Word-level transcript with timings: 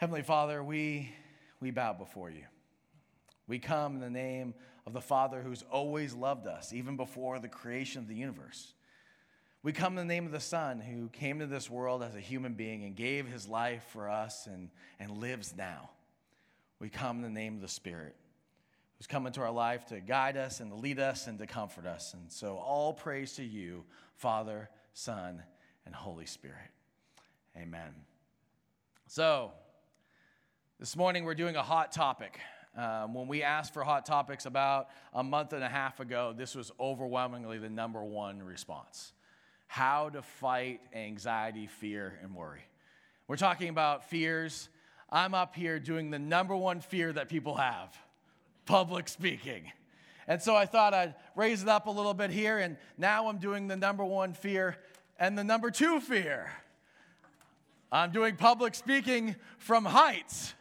Heavenly 0.00 0.22
Father, 0.22 0.64
we, 0.64 1.12
we 1.60 1.70
bow 1.72 1.92
before 1.92 2.30
you. 2.30 2.44
We 3.46 3.58
come 3.58 3.96
in 3.96 4.00
the 4.00 4.08
name 4.08 4.54
of 4.86 4.94
the 4.94 5.00
Father 5.02 5.42
who's 5.42 5.62
always 5.70 6.14
loved 6.14 6.46
us, 6.46 6.72
even 6.72 6.96
before 6.96 7.38
the 7.38 7.48
creation 7.48 8.00
of 8.00 8.08
the 8.08 8.14
universe. 8.14 8.72
We 9.62 9.72
come 9.72 9.98
in 9.98 10.08
the 10.08 10.14
name 10.14 10.24
of 10.24 10.32
the 10.32 10.40
Son 10.40 10.80
who 10.80 11.10
came 11.10 11.40
to 11.40 11.46
this 11.46 11.68
world 11.68 12.02
as 12.02 12.14
a 12.14 12.20
human 12.20 12.54
being 12.54 12.82
and 12.84 12.96
gave 12.96 13.28
his 13.28 13.46
life 13.46 13.84
for 13.92 14.08
us 14.08 14.46
and, 14.46 14.70
and 14.98 15.18
lives 15.18 15.52
now. 15.54 15.90
We 16.78 16.88
come 16.88 17.16
in 17.16 17.22
the 17.22 17.28
name 17.28 17.56
of 17.56 17.60
the 17.60 17.68
Spirit 17.68 18.16
who's 18.96 19.06
come 19.06 19.26
into 19.26 19.42
our 19.42 19.52
life 19.52 19.84
to 19.88 20.00
guide 20.00 20.38
us 20.38 20.60
and 20.60 20.70
to 20.70 20.78
lead 20.78 20.98
us 20.98 21.26
and 21.26 21.38
to 21.40 21.46
comfort 21.46 21.84
us. 21.84 22.14
And 22.14 22.32
so, 22.32 22.56
all 22.56 22.94
praise 22.94 23.34
to 23.34 23.44
you, 23.44 23.84
Father, 24.16 24.70
Son, 24.94 25.42
and 25.84 25.94
Holy 25.94 26.24
Spirit. 26.24 26.70
Amen. 27.54 27.92
So, 29.06 29.52
this 30.80 30.96
morning 30.96 31.24
we're 31.26 31.34
doing 31.34 31.56
a 31.56 31.62
hot 31.62 31.92
topic. 31.92 32.40
Um, 32.74 33.12
when 33.12 33.28
we 33.28 33.42
asked 33.42 33.74
for 33.74 33.84
hot 33.84 34.06
topics 34.06 34.46
about 34.46 34.88
a 35.12 35.22
month 35.22 35.52
and 35.52 35.62
a 35.62 35.68
half 35.68 36.00
ago, 36.00 36.32
this 36.34 36.54
was 36.54 36.72
overwhelmingly 36.80 37.58
the 37.58 37.68
number 37.68 38.02
one 38.02 38.42
response 38.42 39.12
how 39.66 40.08
to 40.08 40.22
fight 40.22 40.80
anxiety, 40.94 41.66
fear, 41.66 42.18
and 42.22 42.34
worry. 42.34 42.62
We're 43.28 43.36
talking 43.36 43.68
about 43.68 44.08
fears. 44.08 44.70
I'm 45.10 45.34
up 45.34 45.54
here 45.54 45.78
doing 45.78 46.10
the 46.10 46.18
number 46.18 46.56
one 46.56 46.80
fear 46.80 47.12
that 47.12 47.28
people 47.28 47.56
have 47.56 47.94
public 48.64 49.06
speaking. 49.06 49.70
And 50.26 50.40
so 50.40 50.56
I 50.56 50.64
thought 50.64 50.94
I'd 50.94 51.14
raise 51.36 51.62
it 51.62 51.68
up 51.68 51.88
a 51.88 51.90
little 51.90 52.14
bit 52.14 52.30
here, 52.30 52.58
and 52.58 52.78
now 52.96 53.28
I'm 53.28 53.36
doing 53.36 53.68
the 53.68 53.76
number 53.76 54.04
one 54.04 54.32
fear 54.32 54.78
and 55.18 55.36
the 55.36 55.44
number 55.44 55.70
two 55.70 56.00
fear. 56.00 56.50
I'm 57.92 58.12
doing 58.12 58.36
public 58.36 58.74
speaking 58.74 59.36
from 59.58 59.84
heights. 59.84 60.54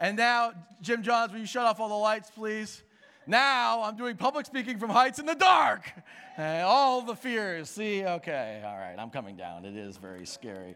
And 0.00 0.16
now, 0.16 0.52
Jim 0.80 1.02
Johns, 1.02 1.32
will 1.32 1.40
you 1.40 1.46
shut 1.46 1.64
off 1.66 1.80
all 1.80 1.88
the 1.88 1.94
lights, 1.94 2.30
please? 2.30 2.82
Now 3.26 3.82
I'm 3.82 3.96
doing 3.96 4.16
public 4.16 4.44
speaking 4.44 4.78
from 4.78 4.90
heights 4.90 5.18
in 5.18 5.26
the 5.26 5.34
dark. 5.34 5.90
Uh, 6.38 6.62
all 6.64 7.00
the 7.00 7.14
fears. 7.14 7.70
See, 7.70 8.04
okay, 8.04 8.62
all 8.64 8.76
right, 8.76 8.96
I'm 8.98 9.10
coming 9.10 9.36
down. 9.36 9.64
It 9.64 9.76
is 9.76 9.96
very 9.96 10.26
scary. 10.26 10.74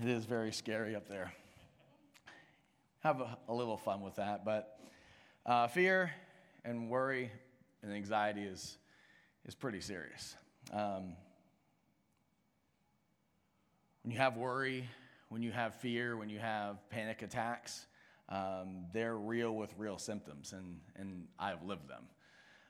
It 0.00 0.08
is 0.08 0.24
very 0.24 0.52
scary 0.52 0.96
up 0.96 1.08
there. 1.08 1.32
Have 3.00 3.20
a, 3.20 3.36
a 3.48 3.52
little 3.54 3.76
fun 3.76 4.00
with 4.00 4.14
that, 4.16 4.44
but 4.44 4.78
uh, 5.44 5.66
fear 5.66 6.12
and 6.64 6.88
worry 6.88 7.30
and 7.82 7.92
anxiety 7.92 8.42
is, 8.42 8.78
is 9.44 9.54
pretty 9.54 9.80
serious. 9.80 10.36
Um, 10.72 11.14
when 14.02 14.12
you 14.12 14.18
have 14.18 14.36
worry, 14.36 14.88
when 15.32 15.42
you 15.42 15.50
have 15.50 15.74
fear, 15.76 16.14
when 16.14 16.28
you 16.28 16.38
have 16.38 16.76
panic 16.90 17.22
attacks, 17.22 17.86
um, 18.28 18.84
they're 18.92 19.16
real 19.16 19.54
with 19.54 19.72
real 19.78 19.96
symptoms, 19.96 20.52
and, 20.52 20.78
and 20.94 21.26
I've 21.38 21.62
lived 21.62 21.88
them. 21.88 22.02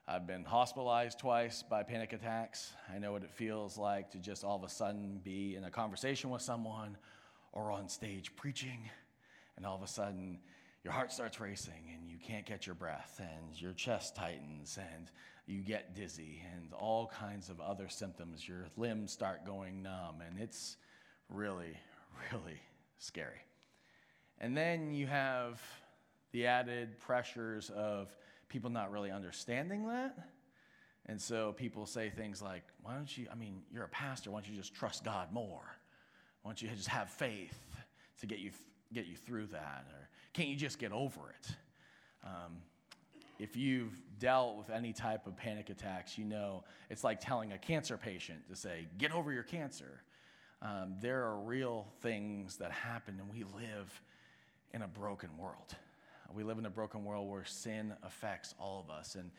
I've 0.07 0.29
been 0.29 0.45
hospitalized 0.45 1.19
twice 1.19 1.65
by 1.65 1.83
panic 1.83 2.13
attacks. 2.13 2.73
I 2.95 3.01
know 3.01 3.11
what 3.11 3.25
it 3.25 3.33
feels 3.33 3.77
like 3.77 4.13
to 4.13 4.19
just 4.19 4.45
all 4.45 4.55
of 4.55 4.63
a 4.63 4.69
sudden 4.69 5.21
be 5.25 5.57
in 5.57 5.65
a 5.65 5.71
conversation 5.71 6.31
with 6.31 6.41
someone 6.41 6.97
or 7.53 7.73
on 7.73 7.89
stage 7.89 8.37
preaching, 8.37 8.89
and 9.57 9.67
all 9.67 9.75
of 9.75 9.83
a 9.83 9.89
sudden 9.89 10.39
your 10.85 10.93
heart 10.93 11.13
starts 11.13 11.41
racing 11.41 11.91
and 11.93 12.09
you 12.09 12.17
can't 12.25 12.47
get 12.47 12.65
your 12.65 12.77
breath, 12.77 13.21
and 13.21 13.61
your 13.61 13.73
chest 13.73 14.15
tightens, 14.15 14.79
and 14.95 15.11
you 15.47 15.63
get 15.63 15.97
dizzy, 15.97 16.43
and 16.55 16.73
all 16.73 17.09
kinds 17.09 17.51
of 17.51 17.61
other 17.61 17.89
symptoms. 17.89 18.47
Your 18.47 18.67
limbs 18.77 19.11
start 19.11 19.45
going 19.45 19.83
numb, 19.83 20.23
and 20.25 20.41
it's 20.41 20.77
really, 21.29 21.77
really 22.33 22.61
scary. 22.99 23.41
And 24.41 24.57
then 24.57 24.93
you 24.93 25.07
have 25.07 25.61
the 26.33 26.47
added 26.47 26.99
pressures 26.99 27.71
of 27.71 28.09
people 28.49 28.71
not 28.71 28.91
really 28.91 29.11
understanding 29.11 29.87
that. 29.89 30.17
And 31.07 31.21
so 31.21 31.53
people 31.53 31.87
say 31.87 32.11
things 32.11 32.41
like, 32.41 32.63
why 32.83 32.95
don't 32.95 33.17
you, 33.17 33.27
I 33.31 33.35
mean, 33.35 33.63
you're 33.73 33.85
a 33.85 33.89
pastor, 33.89 34.31
why 34.31 34.41
don't 34.41 34.51
you 34.51 34.57
just 34.57 34.75
trust 34.75 35.05
God 35.05 35.33
more? 35.33 35.77
Why 36.43 36.51
don't 36.51 36.63
you 36.63 36.69
just 36.69 36.89
have 36.89 37.11
faith 37.11 37.59
to 38.21 38.27
get 38.27 38.39
you, 38.39 38.51
get 38.93 39.07
you 39.07 39.17
through 39.17 39.47
that? 39.49 39.87
Or 39.91 40.09
can't 40.33 40.49
you 40.49 40.57
just 40.57 40.79
get 40.79 40.93
over 40.93 41.21
it? 41.41 41.55
Um, 42.25 42.59
if 43.39 43.57
you've 43.57 44.01
dealt 44.21 44.57
with 44.57 44.71
any 44.71 44.93
type 44.93 45.27
of 45.27 45.37
panic 45.37 45.71
attacks, 45.71 46.17
you 46.17 46.25
know 46.25 46.63
it's 46.91 47.03
like 47.03 47.21
telling 47.21 47.53
a 47.53 47.59
cancer 47.59 47.97
patient 47.97 48.49
to 48.49 48.55
say, 48.55 48.87
get 48.99 49.13
over 49.13 49.33
your 49.33 49.43
cancer. 49.43 50.03
Um, 50.63 50.95
there 51.01 51.25
are 51.25 51.41
real 51.41 51.89
things 52.03 52.59
that 52.59 52.71
happen, 52.71 53.19
and 53.19 53.29
we 53.29 53.43
live 53.43 54.01
in 54.73 54.83
a 54.83 54.89
broken 54.89 55.31
world. 55.37 55.75
We 56.33 56.45
live 56.45 56.59
in 56.59 56.67
a 56.67 56.71
broken 56.71 57.05
world 57.05 57.29
where 57.29 57.45
sin 57.45 57.93
affects 58.03 58.55
all 58.59 58.81
of 58.81 58.91
us. 58.91 59.17
And 59.17 59.31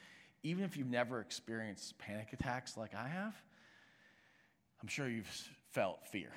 even 0.44 0.64
if 0.64 0.78
you've 0.78 0.90
never 0.90 1.22
experienced 1.22 1.98
panic 1.98 2.34
attacks 2.34 2.78
like 2.78 2.94
I 2.94 3.08
have, 3.08 3.34
I'm 4.82 4.88
sure 4.88 5.08
you've 5.08 5.50
felt 5.72 6.06
fear. 6.08 6.30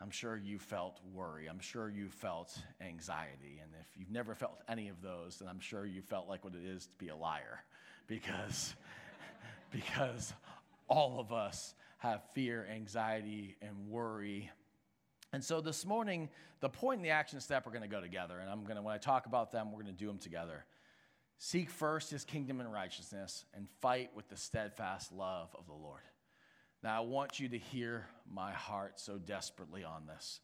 I'm 0.00 0.10
sure 0.10 0.36
you 0.36 0.58
felt 0.58 1.00
worry. 1.12 1.48
I'm 1.48 1.58
sure 1.58 1.90
you 1.90 2.08
felt 2.08 2.56
anxiety. 2.80 3.60
And 3.62 3.72
if 3.80 3.86
you've 3.98 4.10
never 4.10 4.34
felt 4.34 4.60
any 4.68 4.88
of 4.88 5.02
those, 5.02 5.38
then 5.38 5.48
I'm 5.48 5.60
sure 5.60 5.84
you 5.84 6.00
felt 6.00 6.28
like 6.28 6.44
what 6.44 6.54
it 6.54 6.64
is 6.64 6.86
to 6.86 6.96
be 6.96 7.08
a 7.08 7.16
liar 7.16 7.64
because, 8.06 8.74
because 9.72 10.32
all 10.88 11.18
of 11.18 11.32
us 11.32 11.74
have 11.98 12.22
fear, 12.34 12.66
anxiety, 12.70 13.56
and 13.62 13.88
worry. 13.88 14.50
And 15.32 15.42
so 15.42 15.60
this 15.60 15.84
morning, 15.84 16.28
the 16.60 16.68
point 16.68 16.98
and 16.98 17.04
the 17.04 17.10
action 17.10 17.40
step 17.40 17.66
are 17.66 17.70
going 17.70 17.82
to 17.82 17.88
go 17.88 18.00
together. 18.00 18.38
And 18.38 18.50
I'm 18.50 18.64
going 18.64 18.76
to, 18.76 18.82
when 18.82 18.94
I 18.94 18.98
talk 18.98 19.26
about 19.26 19.52
them, 19.52 19.72
we're 19.72 19.82
going 19.82 19.94
to 19.94 19.98
do 19.98 20.06
them 20.06 20.18
together. 20.18 20.64
Seek 21.38 21.68
first 21.68 22.10
his 22.10 22.24
kingdom 22.24 22.60
and 22.60 22.72
righteousness 22.72 23.44
and 23.54 23.68
fight 23.80 24.10
with 24.14 24.28
the 24.28 24.36
steadfast 24.36 25.12
love 25.12 25.54
of 25.58 25.66
the 25.66 25.74
Lord. 25.74 26.00
Now, 26.82 26.96
I 26.96 27.06
want 27.06 27.40
you 27.40 27.48
to 27.48 27.58
hear 27.58 28.06
my 28.30 28.52
heart 28.52 29.00
so 29.00 29.18
desperately 29.18 29.84
on 29.84 30.06
this. 30.06 30.40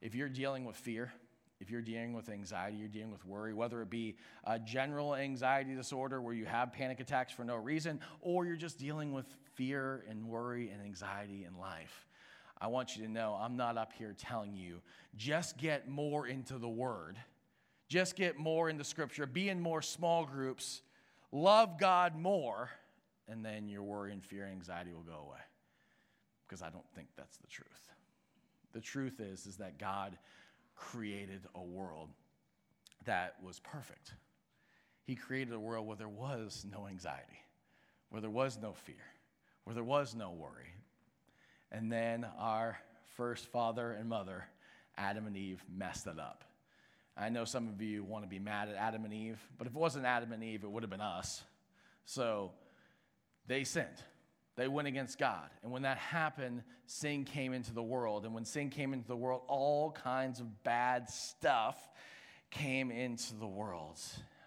If 0.00 0.14
you're 0.14 0.28
dealing 0.28 0.64
with 0.64 0.76
fear, 0.76 1.12
if 1.60 1.70
you're 1.70 1.82
dealing 1.82 2.12
with 2.12 2.28
anxiety, 2.28 2.76
you're 2.76 2.88
dealing 2.88 3.10
with 3.10 3.24
worry, 3.24 3.52
whether 3.52 3.82
it 3.82 3.90
be 3.90 4.16
a 4.44 4.58
general 4.58 5.14
anxiety 5.14 5.74
disorder 5.74 6.20
where 6.20 6.34
you 6.34 6.46
have 6.46 6.72
panic 6.72 7.00
attacks 7.00 7.32
for 7.32 7.44
no 7.44 7.56
reason, 7.56 8.00
or 8.20 8.46
you're 8.46 8.56
just 8.56 8.78
dealing 8.78 9.12
with 9.12 9.26
fear 9.54 10.04
and 10.08 10.24
worry 10.24 10.70
and 10.70 10.80
anxiety 10.80 11.44
in 11.44 11.58
life, 11.58 12.06
I 12.60 12.68
want 12.68 12.96
you 12.96 13.04
to 13.04 13.10
know 13.10 13.36
I'm 13.40 13.56
not 13.56 13.76
up 13.76 13.92
here 13.92 14.14
telling 14.16 14.54
you 14.54 14.80
just 15.16 15.58
get 15.58 15.88
more 15.88 16.26
into 16.26 16.58
the 16.58 16.68
word, 16.68 17.16
just 17.88 18.16
get 18.16 18.38
more 18.38 18.68
into 18.68 18.84
scripture, 18.84 19.26
be 19.26 19.48
in 19.48 19.60
more 19.60 19.82
small 19.82 20.24
groups, 20.24 20.82
love 21.32 21.78
God 21.78 22.16
more, 22.16 22.70
and 23.28 23.44
then 23.44 23.68
your 23.68 23.82
worry 23.82 24.12
and 24.12 24.24
fear 24.24 24.44
and 24.44 24.52
anxiety 24.52 24.92
will 24.92 25.02
go 25.02 25.24
away. 25.26 25.38
Because 26.46 26.62
I 26.62 26.70
don't 26.70 26.88
think 26.94 27.08
that's 27.16 27.36
the 27.36 27.46
truth. 27.46 27.66
The 28.72 28.80
truth 28.80 29.20
is, 29.20 29.46
is 29.46 29.56
that 29.56 29.78
God 29.78 30.16
created 30.78 31.42
a 31.54 31.62
world 31.62 32.08
that 33.04 33.34
was 33.42 33.60
perfect. 33.60 34.14
He 35.04 35.14
created 35.14 35.52
a 35.52 35.60
world 35.60 35.86
where 35.86 35.96
there 35.96 36.08
was 36.08 36.64
no 36.70 36.86
anxiety, 36.86 37.40
where 38.10 38.20
there 38.20 38.30
was 38.30 38.58
no 38.60 38.72
fear, 38.72 38.96
where 39.64 39.74
there 39.74 39.84
was 39.84 40.14
no 40.14 40.30
worry. 40.30 40.72
And 41.72 41.90
then 41.90 42.26
our 42.38 42.78
first 43.16 43.46
father 43.46 43.92
and 43.92 44.08
mother, 44.08 44.44
Adam 44.96 45.26
and 45.26 45.36
Eve, 45.36 45.62
messed 45.74 46.06
it 46.06 46.18
up. 46.18 46.44
I 47.16 47.30
know 47.30 47.44
some 47.44 47.68
of 47.68 47.82
you 47.82 48.04
want 48.04 48.24
to 48.24 48.28
be 48.28 48.38
mad 48.38 48.68
at 48.68 48.76
Adam 48.76 49.04
and 49.04 49.12
Eve, 49.12 49.40
but 49.58 49.66
if 49.66 49.74
it 49.74 49.78
wasn't 49.78 50.06
Adam 50.06 50.32
and 50.32 50.44
Eve, 50.44 50.62
it 50.62 50.70
would 50.70 50.84
have 50.84 50.90
been 50.90 51.00
us. 51.00 51.42
So 52.04 52.52
they 53.46 53.64
sinned. 53.64 54.02
They 54.58 54.66
went 54.66 54.88
against 54.88 55.18
God. 55.18 55.48
And 55.62 55.70
when 55.70 55.82
that 55.82 55.98
happened, 55.98 56.64
sin 56.86 57.24
came 57.24 57.52
into 57.52 57.72
the 57.72 57.82
world. 57.82 58.24
And 58.24 58.34
when 58.34 58.44
sin 58.44 58.70
came 58.70 58.92
into 58.92 59.06
the 59.06 59.16
world, 59.16 59.42
all 59.46 59.92
kinds 59.92 60.40
of 60.40 60.64
bad 60.64 61.08
stuff 61.08 61.76
came 62.50 62.90
into 62.90 63.36
the 63.36 63.46
world. 63.46 64.00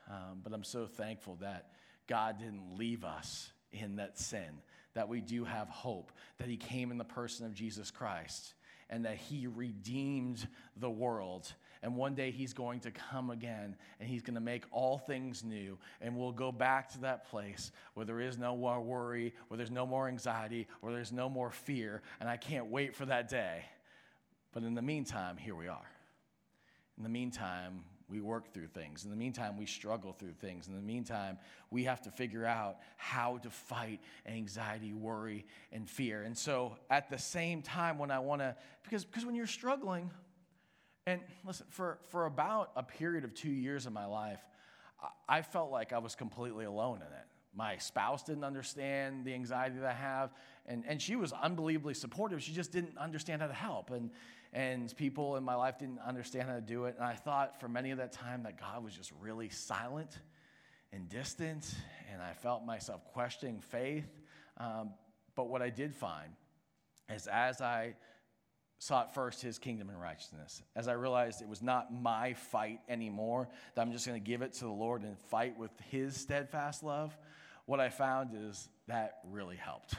Um, 0.09 0.41
but 0.43 0.51
I'm 0.51 0.65
so 0.65 0.85
thankful 0.85 1.37
that 1.39 1.67
God 2.07 2.39
didn't 2.39 2.77
leave 2.77 3.05
us 3.05 3.53
in 3.71 3.95
that 3.95 4.19
sin, 4.19 4.59
that 4.95 5.07
we 5.07 5.21
do 5.21 5.45
have 5.45 5.69
hope, 5.69 6.11
that 6.39 6.49
He 6.49 6.57
came 6.57 6.91
in 6.91 6.97
the 6.97 7.05
person 7.05 7.45
of 7.45 7.53
Jesus 7.53 7.89
Christ, 7.89 8.53
and 8.91 9.05
that 9.05 9.17
He 9.17 9.47
redeemed 9.47 10.47
the 10.77 10.89
world 10.89 11.51
and 11.83 11.95
one 11.95 12.13
day 12.13 12.29
he's 12.29 12.53
going 12.53 12.79
to 12.81 12.91
come 12.91 13.31
again 13.31 13.75
and 13.99 14.07
he's 14.07 14.21
going 14.21 14.35
to 14.35 14.41
make 14.41 14.65
all 14.71 14.99
things 14.99 15.43
new. 15.43 15.79
And 15.99 16.15
we'll 16.15 16.31
go 16.31 16.51
back 16.51 16.91
to 16.91 17.01
that 17.01 17.29
place 17.29 17.71
where 17.95 18.05
there 18.05 18.21
is 18.21 18.37
no 18.37 18.55
more 18.55 18.79
worry, 18.81 19.33
where 19.47 19.57
there's 19.57 19.71
no 19.71 19.87
more 19.87 20.07
anxiety, 20.07 20.67
where 20.81 20.93
there's 20.93 21.11
no 21.11 21.27
more 21.27 21.49
fear. 21.49 22.03
And 22.19 22.29
I 22.29 22.37
can't 22.37 22.67
wait 22.67 22.95
for 22.95 23.05
that 23.07 23.29
day. 23.29 23.65
But 24.53 24.63
in 24.63 24.75
the 24.75 24.81
meantime, 24.81 25.37
here 25.37 25.55
we 25.55 25.67
are. 25.67 25.89
In 26.97 27.03
the 27.03 27.09
meantime, 27.09 27.83
we 28.11 28.19
work 28.19 28.53
through 28.53 28.67
things. 28.67 29.05
In 29.05 29.09
the 29.09 29.15
meantime, 29.15 29.57
we 29.57 29.65
struggle 29.65 30.11
through 30.11 30.33
things. 30.33 30.67
In 30.67 30.75
the 30.75 30.81
meantime, 30.81 31.37
we 31.69 31.85
have 31.85 32.01
to 32.01 32.11
figure 32.11 32.45
out 32.45 32.77
how 32.97 33.37
to 33.37 33.49
fight 33.49 34.01
anxiety, 34.25 34.93
worry, 34.93 35.45
and 35.71 35.89
fear. 35.89 36.23
And 36.23 36.37
so 36.37 36.75
at 36.89 37.09
the 37.09 37.17
same 37.17 37.61
time, 37.61 37.97
when 37.97 38.11
I 38.11 38.19
want 38.19 38.41
to, 38.41 38.55
because, 38.83 39.05
because 39.05 39.25
when 39.25 39.35
you're 39.35 39.47
struggling, 39.47 40.11
And 41.07 41.21
listen, 41.45 41.65
for, 41.69 41.97
for 42.09 42.25
about 42.25 42.71
a 42.75 42.83
period 42.83 43.23
of 43.23 43.33
two 43.33 43.49
years 43.49 43.85
of 43.85 43.93
my 43.93 44.05
life, 44.05 44.39
I, 45.27 45.41
felt 45.41 45.71
like 45.71 45.93
I 45.93 45.97
was 45.97 46.15
completely 46.15 46.65
alone 46.65 46.97
in 46.97 47.11
it. 47.13 47.25
My 47.55 47.77
spouse 47.77 48.21
didn't 48.23 48.43
understand 48.43 49.25
the 49.25 49.33
anxiety 49.33 49.79
that 49.79 49.89
I 49.89 49.93
have, 49.93 50.31
and, 50.67 50.83
and 50.87 51.01
she 51.01 51.15
was 51.15 51.33
unbelievably 51.33 51.95
supportive. 51.95 52.41
She 52.43 52.53
just 52.53 52.71
didn't 52.71 52.97
understand 52.97 53.41
how 53.41 53.47
to 53.47 53.53
help. 53.53 53.89
And, 53.89 54.11
and 54.53 54.95
people 54.97 55.37
in 55.37 55.43
my 55.43 55.55
life 55.55 55.79
didn't 55.79 55.99
understand 55.99 56.49
how 56.49 56.55
to 56.55 56.61
do 56.61 56.85
it. 56.85 56.95
And 56.97 57.05
I 57.05 57.13
thought 57.13 57.59
for 57.59 57.69
many 57.69 57.91
of 57.91 57.97
that 57.99 58.11
time 58.11 58.43
that 58.43 58.59
God 58.59 58.83
was 58.83 58.93
just 58.93 59.11
really 59.21 59.49
silent 59.49 60.19
and 60.91 61.07
distant, 61.07 61.73
and 62.11 62.21
I 62.21 62.33
felt 62.33 62.65
myself 62.65 63.05
questioning 63.13 63.61
faith. 63.61 64.09
Um, 64.57 64.91
but 65.35 65.47
what 65.47 65.61
I 65.61 65.69
did 65.69 65.95
find 65.95 66.33
is 67.09 67.27
as 67.27 67.61
I 67.61 67.95
sought 68.79 69.13
first 69.13 69.41
his 69.41 69.57
kingdom 69.57 69.89
and 69.89 70.01
righteousness, 70.01 70.61
as 70.75 70.87
I 70.87 70.93
realized 70.93 71.41
it 71.41 71.47
was 71.47 71.61
not 71.61 71.93
my 71.93 72.33
fight 72.33 72.79
anymore, 72.89 73.47
that 73.75 73.81
I'm 73.81 73.91
just 73.91 74.05
going 74.05 74.21
to 74.21 74.25
give 74.25 74.41
it 74.41 74.53
to 74.53 74.65
the 74.65 74.71
Lord 74.71 75.03
and 75.03 75.17
fight 75.29 75.57
with 75.57 75.71
his 75.89 76.17
steadfast 76.17 76.83
love, 76.83 77.15
what 77.67 77.79
I 77.79 77.89
found 77.89 78.31
is 78.49 78.67
that 78.87 79.19
really 79.29 79.55
helped. 79.55 79.95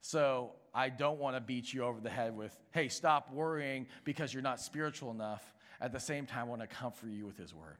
So 0.00 0.52
I 0.74 0.88
don't 0.88 1.18
want 1.18 1.36
to 1.36 1.40
beat 1.40 1.72
you 1.72 1.82
over 1.84 2.00
the 2.00 2.10
head 2.10 2.36
with, 2.36 2.56
hey, 2.72 2.88
stop 2.88 3.32
worrying 3.32 3.86
because 4.04 4.32
you're 4.32 4.42
not 4.42 4.60
spiritual 4.60 5.10
enough. 5.10 5.54
At 5.80 5.92
the 5.92 6.00
same 6.00 6.26
time, 6.26 6.40
I 6.40 6.44
want 6.44 6.60
to 6.62 6.66
comfort 6.66 7.10
you 7.10 7.26
with 7.26 7.36
his 7.36 7.54
word. 7.54 7.76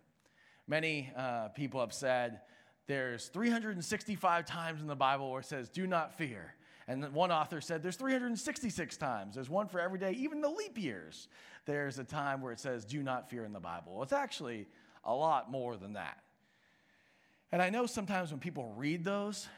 Many 0.66 1.12
uh, 1.16 1.48
people 1.48 1.80
have 1.80 1.92
said 1.92 2.40
there's 2.86 3.28
365 3.28 4.44
times 4.46 4.80
in 4.80 4.86
the 4.86 4.96
Bible 4.96 5.30
where 5.30 5.40
it 5.40 5.46
says, 5.46 5.68
do 5.68 5.86
not 5.86 6.14
fear. 6.14 6.54
And 6.88 7.12
one 7.12 7.30
author 7.30 7.60
said 7.60 7.82
there's 7.82 7.96
366 7.96 8.96
times. 8.96 9.36
There's 9.36 9.48
one 9.48 9.68
for 9.68 9.80
every 9.80 9.98
day, 9.98 10.12
even 10.12 10.40
the 10.40 10.48
leap 10.48 10.76
years. 10.76 11.28
There's 11.66 11.98
a 11.98 12.04
time 12.04 12.40
where 12.40 12.52
it 12.52 12.58
says, 12.58 12.84
do 12.84 13.02
not 13.02 13.30
fear 13.30 13.44
in 13.44 13.52
the 13.52 13.60
Bible. 13.60 14.02
It's 14.02 14.12
actually 14.12 14.66
a 15.04 15.14
lot 15.14 15.50
more 15.50 15.76
than 15.76 15.92
that. 15.92 16.18
And 17.52 17.62
I 17.62 17.70
know 17.70 17.86
sometimes 17.86 18.30
when 18.30 18.40
people 18.40 18.72
read 18.76 19.04
those, 19.04 19.48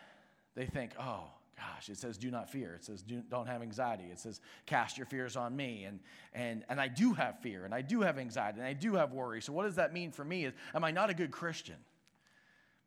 they 0.54 0.66
think, 0.66 0.92
oh, 0.98 1.24
gosh, 1.62 1.88
it 1.88 1.98
says 1.98 2.18
do 2.18 2.30
not 2.30 2.50
fear. 2.50 2.74
It 2.74 2.84
says 2.84 3.02
do, 3.02 3.22
not 3.30 3.46
have 3.46 3.62
anxiety. 3.62 4.04
It 4.10 4.18
says 4.18 4.40
cast 4.66 4.96
your 4.96 5.06
fears 5.06 5.36
on 5.36 5.54
me. 5.54 5.84
And, 5.84 6.00
and, 6.32 6.64
and 6.68 6.80
I 6.80 6.88
do 6.88 7.12
have 7.14 7.40
fear 7.40 7.64
and 7.64 7.74
I 7.74 7.82
do 7.82 8.02
have 8.02 8.18
anxiety 8.18 8.58
and 8.58 8.66
I 8.66 8.72
do 8.72 8.94
have 8.94 9.12
worry. 9.12 9.40
So 9.42 9.52
what 9.52 9.64
does 9.64 9.76
that 9.76 9.92
mean 9.92 10.10
for 10.10 10.24
me? 10.24 10.44
Is, 10.44 10.54
am 10.74 10.84
I 10.84 10.90
not 10.90 11.10
a 11.10 11.14
good 11.14 11.30
Christian? 11.30 11.76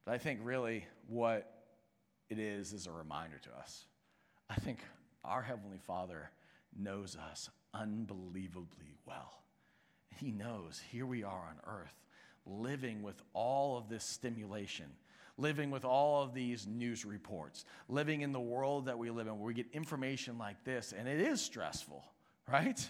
But 0.06 0.13
I 0.13 0.18
think 0.18 0.39
really 0.44 0.86
what 1.07 1.51
it 2.30 2.39
is 2.39 2.74
is 2.74 2.88
a 2.88 2.92
reminder 2.92 3.38
to 3.44 3.57
us. 3.57 3.86
I 4.50 4.56
think 4.56 4.80
our 5.24 5.42
Heavenly 5.42 5.80
Father 5.86 6.30
knows 6.78 7.18
us 7.31 7.50
unbelievably 7.74 8.98
well. 9.06 9.42
He 10.18 10.31
knows 10.31 10.81
here 10.92 11.06
we 11.06 11.24
are 11.24 11.50
on 11.50 11.56
earth 11.66 11.94
living 12.45 13.01
with 13.01 13.21
all 13.33 13.78
of 13.78 13.89
this 13.89 14.04
stimulation 14.04 14.86
living 15.38 15.72
with 15.72 15.86
all 15.86 16.24
of 16.24 16.34
these 16.34 16.68
news 16.68 17.06
reports, 17.06 17.66
living 17.90 18.22
in 18.22 18.32
the 18.32 18.40
world 18.40 18.86
that 18.86 18.98
we 18.98 19.10
live 19.10 19.28
in 19.28 19.38
where 19.38 19.48
we 19.48 19.54
get 19.54 19.68
information 19.74 20.38
like 20.38 20.64
this, 20.64 20.94
and 20.98 21.08
it 21.08 21.20
is 21.20 21.42
stressful, 21.42 22.04
right? 22.52 22.90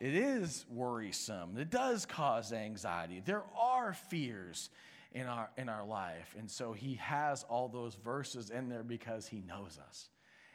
It 0.00 0.14
is 0.14 0.64
worrisome. 0.70 1.58
It 1.58 1.70
does 1.70 2.06
cause 2.06 2.52
anxiety. 2.52 3.22
There 3.24 3.44
are 3.58 3.92
fears 3.92 4.70
in 5.12 5.26
our, 5.26 5.50
in 5.56 5.68
our 5.68 5.84
life. 5.84 6.34
And 6.38 6.50
so 6.50 6.72
he 6.72 6.94
has 6.94 7.44
all 7.48 7.68
those 7.68 7.96
verses 7.96 8.50
in 8.50 8.68
there 8.68 8.82
because 8.82 9.26
he 9.26 9.42
knows 9.46 9.78
us 9.88 10.08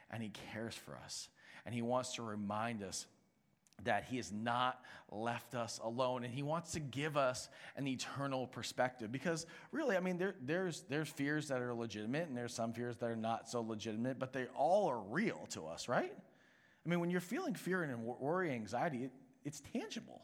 and 0.09 0.23
he 0.23 0.31
cares 0.51 0.73
for 0.73 0.97
us. 1.03 1.29
And 1.65 1.75
he 1.75 1.81
wants 1.81 2.15
to 2.15 2.23
remind 2.23 2.83
us 2.83 3.05
that 3.83 4.05
he 4.05 4.17
has 4.17 4.31
not 4.31 4.81
left 5.11 5.55
us 5.55 5.79
alone. 5.83 6.23
And 6.23 6.33
he 6.33 6.43
wants 6.43 6.71
to 6.73 6.79
give 6.79 7.17
us 7.17 7.49
an 7.75 7.87
eternal 7.87 8.47
perspective 8.47 9.11
because 9.11 9.45
really 9.71 9.95
i 9.95 9.99
mean 9.99 10.17
there, 10.17 10.35
there's, 10.41 10.83
there's 10.89 11.09
fears 11.09 11.47
that 11.49 11.61
are 11.61 11.73
legitimate 11.73 12.27
and 12.27 12.37
there's 12.37 12.53
some 12.53 12.73
fears 12.73 12.97
that 12.97 13.09
are 13.09 13.15
not 13.15 13.49
so 13.49 13.61
legitimate 13.61 14.19
but 14.19 14.33
they 14.33 14.45
all 14.55 14.89
are 14.89 14.99
real 14.99 15.47
to 15.49 15.65
us 15.65 15.87
right? 15.87 16.13
I 16.85 16.89
mean 16.89 16.99
when 16.99 17.09
you're 17.09 17.21
feeling 17.21 17.53
fear 17.53 17.83
and 17.83 18.03
worry 18.03 18.51
anxiety 18.51 19.05
it, 19.05 19.11
it's 19.43 19.61
tangible. 19.73 20.23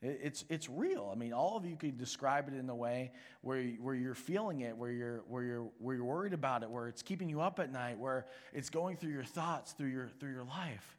It, 0.00 0.20
it's, 0.22 0.44
it's 0.48 0.68
real. 0.68 1.10
I 1.12 1.18
mean 1.18 1.32
all 1.32 1.56
of 1.56 1.66
you 1.66 1.76
could 1.76 1.98
describe 1.98 2.48
it 2.48 2.54
in 2.54 2.68
a 2.68 2.74
way 2.74 3.12
where, 3.40 3.62
where 3.80 3.94
you're 3.94 4.14
feeling 4.14 4.60
it 4.60 4.76
where 4.76 4.92
you're, 4.92 5.24
where, 5.26 5.42
you're, 5.42 5.70
where 5.78 5.96
you're 5.96 6.04
worried 6.04 6.34
about 6.34 6.62
it 6.62 6.70
where 6.70 6.86
it's 6.86 7.02
keeping 7.02 7.28
you 7.28 7.40
up 7.40 7.58
at 7.58 7.72
night 7.72 7.98
where 7.98 8.26
it's 8.52 8.70
going 8.70 8.96
through 8.96 9.12
your 9.12 9.24
thoughts 9.24 9.72
through 9.72 9.88
your, 9.88 10.10
through 10.20 10.32
your 10.32 10.44
life. 10.44 10.96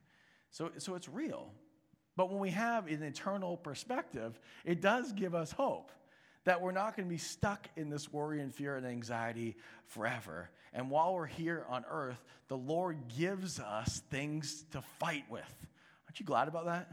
So, 0.49 0.71
so 0.77 0.95
it's 0.95 1.07
real 1.07 1.53
but 2.15 2.29
when 2.29 2.39
we 2.39 2.51
have 2.51 2.87
an 2.87 3.03
eternal 3.03 3.57
perspective, 3.57 4.39
it 4.65 4.81
does 4.81 5.11
give 5.13 5.33
us 5.33 5.51
hope 5.51 5.91
that 6.43 6.61
we're 6.61 6.71
not 6.71 6.95
going 6.95 7.07
to 7.07 7.09
be 7.09 7.19
stuck 7.19 7.69
in 7.75 7.89
this 7.89 8.11
worry 8.11 8.41
and 8.41 8.53
fear 8.53 8.75
and 8.75 8.85
anxiety 8.85 9.55
forever. 9.85 10.49
And 10.73 10.89
while 10.89 11.13
we're 11.13 11.27
here 11.27 11.65
on 11.69 11.85
earth, 11.89 12.23
the 12.47 12.57
Lord 12.57 12.97
gives 13.17 13.59
us 13.59 14.01
things 14.09 14.65
to 14.71 14.81
fight 14.99 15.25
with. 15.29 15.43
Aren't 16.07 16.19
you 16.19 16.25
glad 16.25 16.47
about 16.47 16.65
that? 16.65 16.87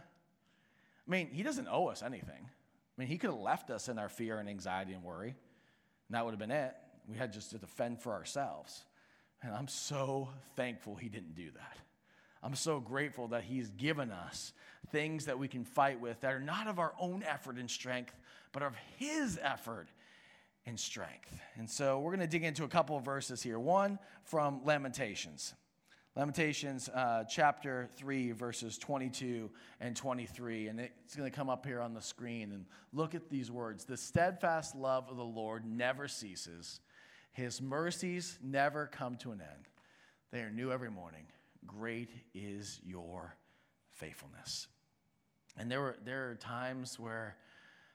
I 1.06 1.10
mean, 1.10 1.30
He 1.32 1.42
doesn't 1.42 1.68
owe 1.68 1.86
us 1.86 2.02
anything. 2.02 2.44
I 2.46 3.00
mean, 3.00 3.08
He 3.08 3.16
could 3.16 3.30
have 3.30 3.40
left 3.40 3.70
us 3.70 3.88
in 3.88 3.98
our 3.98 4.08
fear 4.08 4.38
and 4.38 4.48
anxiety 4.48 4.92
and 4.92 5.02
worry, 5.02 5.28
and 6.08 6.16
that 6.16 6.24
would 6.24 6.32
have 6.32 6.40
been 6.40 6.50
it. 6.50 6.74
We 7.08 7.16
had 7.16 7.32
just 7.32 7.50
to 7.50 7.58
defend 7.58 8.02
for 8.02 8.12
ourselves. 8.12 8.84
And 9.42 9.54
I'm 9.54 9.68
so 9.68 10.28
thankful 10.56 10.94
He 10.96 11.08
didn't 11.08 11.34
do 11.34 11.50
that. 11.52 11.78
I'm 12.42 12.54
so 12.54 12.80
grateful 12.80 13.28
that 13.28 13.44
He's 13.44 13.70
given 13.70 14.10
us 14.10 14.52
things 14.90 15.26
that 15.26 15.38
we 15.38 15.48
can 15.48 15.64
fight 15.64 16.00
with 16.00 16.20
that 16.20 16.32
are 16.32 16.40
not 16.40 16.66
of 16.66 16.78
our 16.78 16.94
own 16.98 17.22
effort 17.22 17.56
and 17.56 17.70
strength, 17.70 18.14
but 18.52 18.62
of 18.62 18.74
His 18.96 19.38
effort 19.42 19.88
and 20.66 20.78
strength. 20.78 21.40
And 21.56 21.68
so 21.68 21.98
we're 21.98 22.10
going 22.10 22.20
to 22.20 22.26
dig 22.26 22.44
into 22.44 22.64
a 22.64 22.68
couple 22.68 22.96
of 22.96 23.04
verses 23.04 23.42
here. 23.42 23.58
One 23.58 23.98
from 24.24 24.60
Lamentations. 24.64 25.54
Lamentations 26.14 26.88
uh, 26.88 27.24
chapter 27.24 27.88
3, 27.96 28.32
verses 28.32 28.76
22 28.76 29.50
and 29.80 29.94
23. 29.94 30.68
And 30.68 30.80
it's 30.80 31.14
going 31.14 31.30
to 31.30 31.34
come 31.34 31.48
up 31.48 31.64
here 31.64 31.80
on 31.80 31.94
the 31.94 32.02
screen. 32.02 32.52
And 32.52 32.66
look 32.92 33.14
at 33.14 33.30
these 33.30 33.50
words 33.50 33.84
The 33.84 33.96
steadfast 33.96 34.74
love 34.74 35.08
of 35.08 35.16
the 35.16 35.24
Lord 35.24 35.64
never 35.64 36.08
ceases, 36.08 36.80
His 37.32 37.62
mercies 37.62 38.38
never 38.42 38.86
come 38.86 39.16
to 39.18 39.32
an 39.32 39.40
end. 39.40 39.68
They 40.30 40.40
are 40.40 40.50
new 40.50 40.70
every 40.70 40.90
morning. 40.90 41.24
Great 41.66 42.10
is 42.34 42.80
your 42.84 43.36
faithfulness. 43.90 44.68
And 45.56 45.70
there 45.70 45.80
were 45.80 45.96
there 46.04 46.30
are 46.30 46.34
times 46.36 46.98
where 46.98 47.36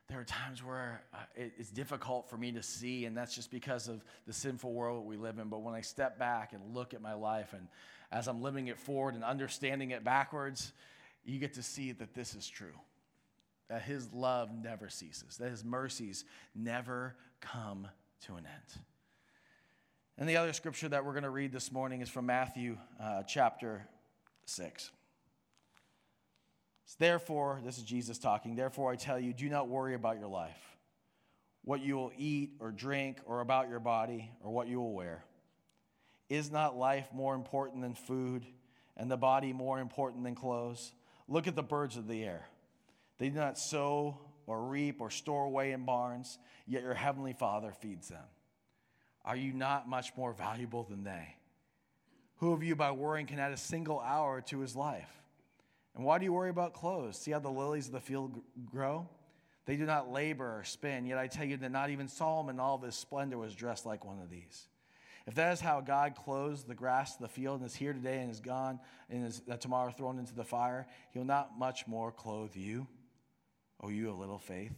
there 0.10 0.20
are 0.20 0.26
times 0.26 0.64
where 0.64 1.02
uh, 1.14 1.18
it, 1.36 1.54
it's 1.58 1.72
difficult 1.72 2.30
for 2.30 2.38
me 2.38 2.52
to 2.52 2.62
see, 2.62 3.06
and 3.06 3.16
that's 3.16 3.34
just 3.34 3.50
because 3.50 3.88
of 3.88 4.04
the 4.28 4.34
sinful 4.34 4.74
world 4.74 5.06
we 5.06 5.16
live 5.16 5.40
in. 5.40 5.48
But 5.48 5.62
when 5.62 5.74
I 5.74 5.82
step 5.82 6.20
back 6.20 6.54
and 6.54 6.76
look 6.76 6.94
at 6.94 7.02
my 7.02 7.14
life, 7.14 7.54
and 7.54 7.68
as 8.12 8.28
I'm 8.28 8.42
living 8.42 8.68
it 8.68 8.78
forward 8.78 9.16
and 9.16 9.24
understanding 9.24 9.92
it 9.92 10.04
backwards, 10.04 10.74
you 11.24 11.40
get 11.40 11.54
to 11.54 11.64
see 11.64 11.94
that 11.94 12.14
this 12.14 12.36
is 12.36 12.48
true. 12.48 12.78
That 13.70 13.82
His 13.82 14.12
love 14.12 14.50
never 14.54 14.90
ceases, 14.90 15.38
that 15.38 15.50
His 15.50 15.64
mercies 15.64 16.26
never 16.54 17.16
come 17.40 17.88
to 18.26 18.36
an 18.36 18.46
end. 18.46 18.84
And 20.18 20.30
the 20.30 20.38
other 20.38 20.54
scripture 20.54 20.88
that 20.90 21.04
we're 21.04 21.14
going 21.14 21.24
to 21.24 21.32
read 21.32 21.52
this 21.52 21.72
morning 21.72 22.02
is 22.02 22.10
from 22.10 22.28
Matthew 22.28 22.78
uh, 23.02 23.24
chapter 23.24 23.88
6. 24.46 24.92
Therefore, 27.00 27.60
this 27.66 27.80
is 27.80 27.84
Jesus 27.84 28.20
talking, 28.20 28.56
therefore 28.56 28.92
I 28.92 28.96
tell 28.96 29.20
you, 29.20 29.34
do 29.34 29.50
not 29.50 29.68
worry 29.68 29.96
about 29.96 30.20
your 30.20 30.28
life, 30.28 30.78
what 31.64 31.82
you 31.82 31.96
will 31.96 32.12
eat 32.16 32.52
or 32.60 32.72
drink, 32.72 33.18
or 33.26 33.42
about 33.42 33.70
your 33.70 33.80
body, 33.80 34.30
or 34.44 34.52
what 34.52 34.68
you 34.68 34.80
will 34.80 34.94
wear. 34.94 35.26
Is 36.30 36.52
not 36.52 36.78
life 36.78 37.08
more 37.12 37.34
important 37.34 37.82
than 37.82 37.96
food, 37.96 38.46
and 38.96 39.10
the 39.10 39.18
body 39.18 39.52
more 39.52 39.80
important 39.80 40.24
than 40.24 40.36
clothes? 40.36 40.94
Look 41.28 41.48
at 41.48 41.56
the 41.56 41.64
birds 41.64 41.98
of 41.98 42.08
the 42.08 42.24
air. 42.24 42.48
They 43.18 43.30
do 43.30 43.40
not 43.40 43.58
sow 43.58 44.20
or 44.46 44.64
reap 44.64 45.02
or 45.02 45.10
store 45.10 45.46
away 45.46 45.72
in 45.72 45.86
barns, 45.86 46.38
yet 46.68 46.84
your 46.84 46.94
heavenly 46.94 47.34
Father 47.34 47.72
feeds 47.72 48.10
them. 48.10 48.26
Are 49.26 49.36
you 49.36 49.54
not 49.54 49.88
much 49.88 50.12
more 50.18 50.34
valuable 50.34 50.84
than 50.84 51.04
they? 51.04 51.36
Who 52.38 52.52
of 52.52 52.64
you, 52.64 52.76
by 52.76 52.92
worrying, 52.92 53.26
can 53.26 53.40
add 53.40 53.54
a 53.54 53.58
single 53.58 54.00
hour 54.00 54.42
to 54.48 54.60
his 54.60 54.76
life? 54.76 55.10
And 55.96 56.04
why 56.04 56.18
do 56.18 56.26
you 56.26 56.34
worry 56.34 56.50
about 56.50 56.74
clothes? 56.74 57.18
See 57.18 57.32
how 57.32 57.40
the 57.40 57.50
lilies 57.50 57.88
of 57.88 57.94
the 57.94 58.00
field 58.00 58.42
grow? 58.66 59.08
They 59.66 59.78
do 59.78 59.86
not 59.86 60.12
labor 60.12 60.60
or 60.60 60.64
spin, 60.66 61.06
yet 61.06 61.18
I 61.18 61.28
tell 61.28 61.46
you 61.46 61.56
that 61.58 61.72
not 61.72 61.90
even 61.90 62.08
Solomon 62.08 62.60
all 62.60 62.76
of 62.76 62.82
his 62.82 62.96
splendor 62.96 63.38
was 63.38 63.56
dressed 63.56 63.86
like 63.86 64.04
one 64.04 64.20
of 64.20 64.30
these. 64.30 64.68
If 65.26 65.36
that 65.36 65.54
is 65.54 65.62
how 65.62 65.80
God 65.80 66.16
clothes 66.16 66.64
the 66.64 66.76
grass 66.76 67.16
of 67.16 67.22
the 67.22 67.30
field 67.30 67.62
and 67.62 67.70
is 67.70 67.76
here 67.76 67.94
today 67.94 68.20
and 68.20 68.30
is 68.30 68.42
gone 68.42 68.80
and 69.10 69.26
is 69.26 69.42
tomorrow 69.62 69.92
thrown 69.92 70.20
into 70.20 70.36
the 70.36 70.44
fire, 70.44 70.86
he 71.12 71.20
will 71.20 71.26
not 71.26 71.58
much 71.58 71.88
more 71.88 72.12
clothe 72.12 72.56
you, 72.56 72.88
O 73.80 73.88
you 73.88 74.10
of 74.10 74.20
little 74.20 74.40
faith. 74.40 74.74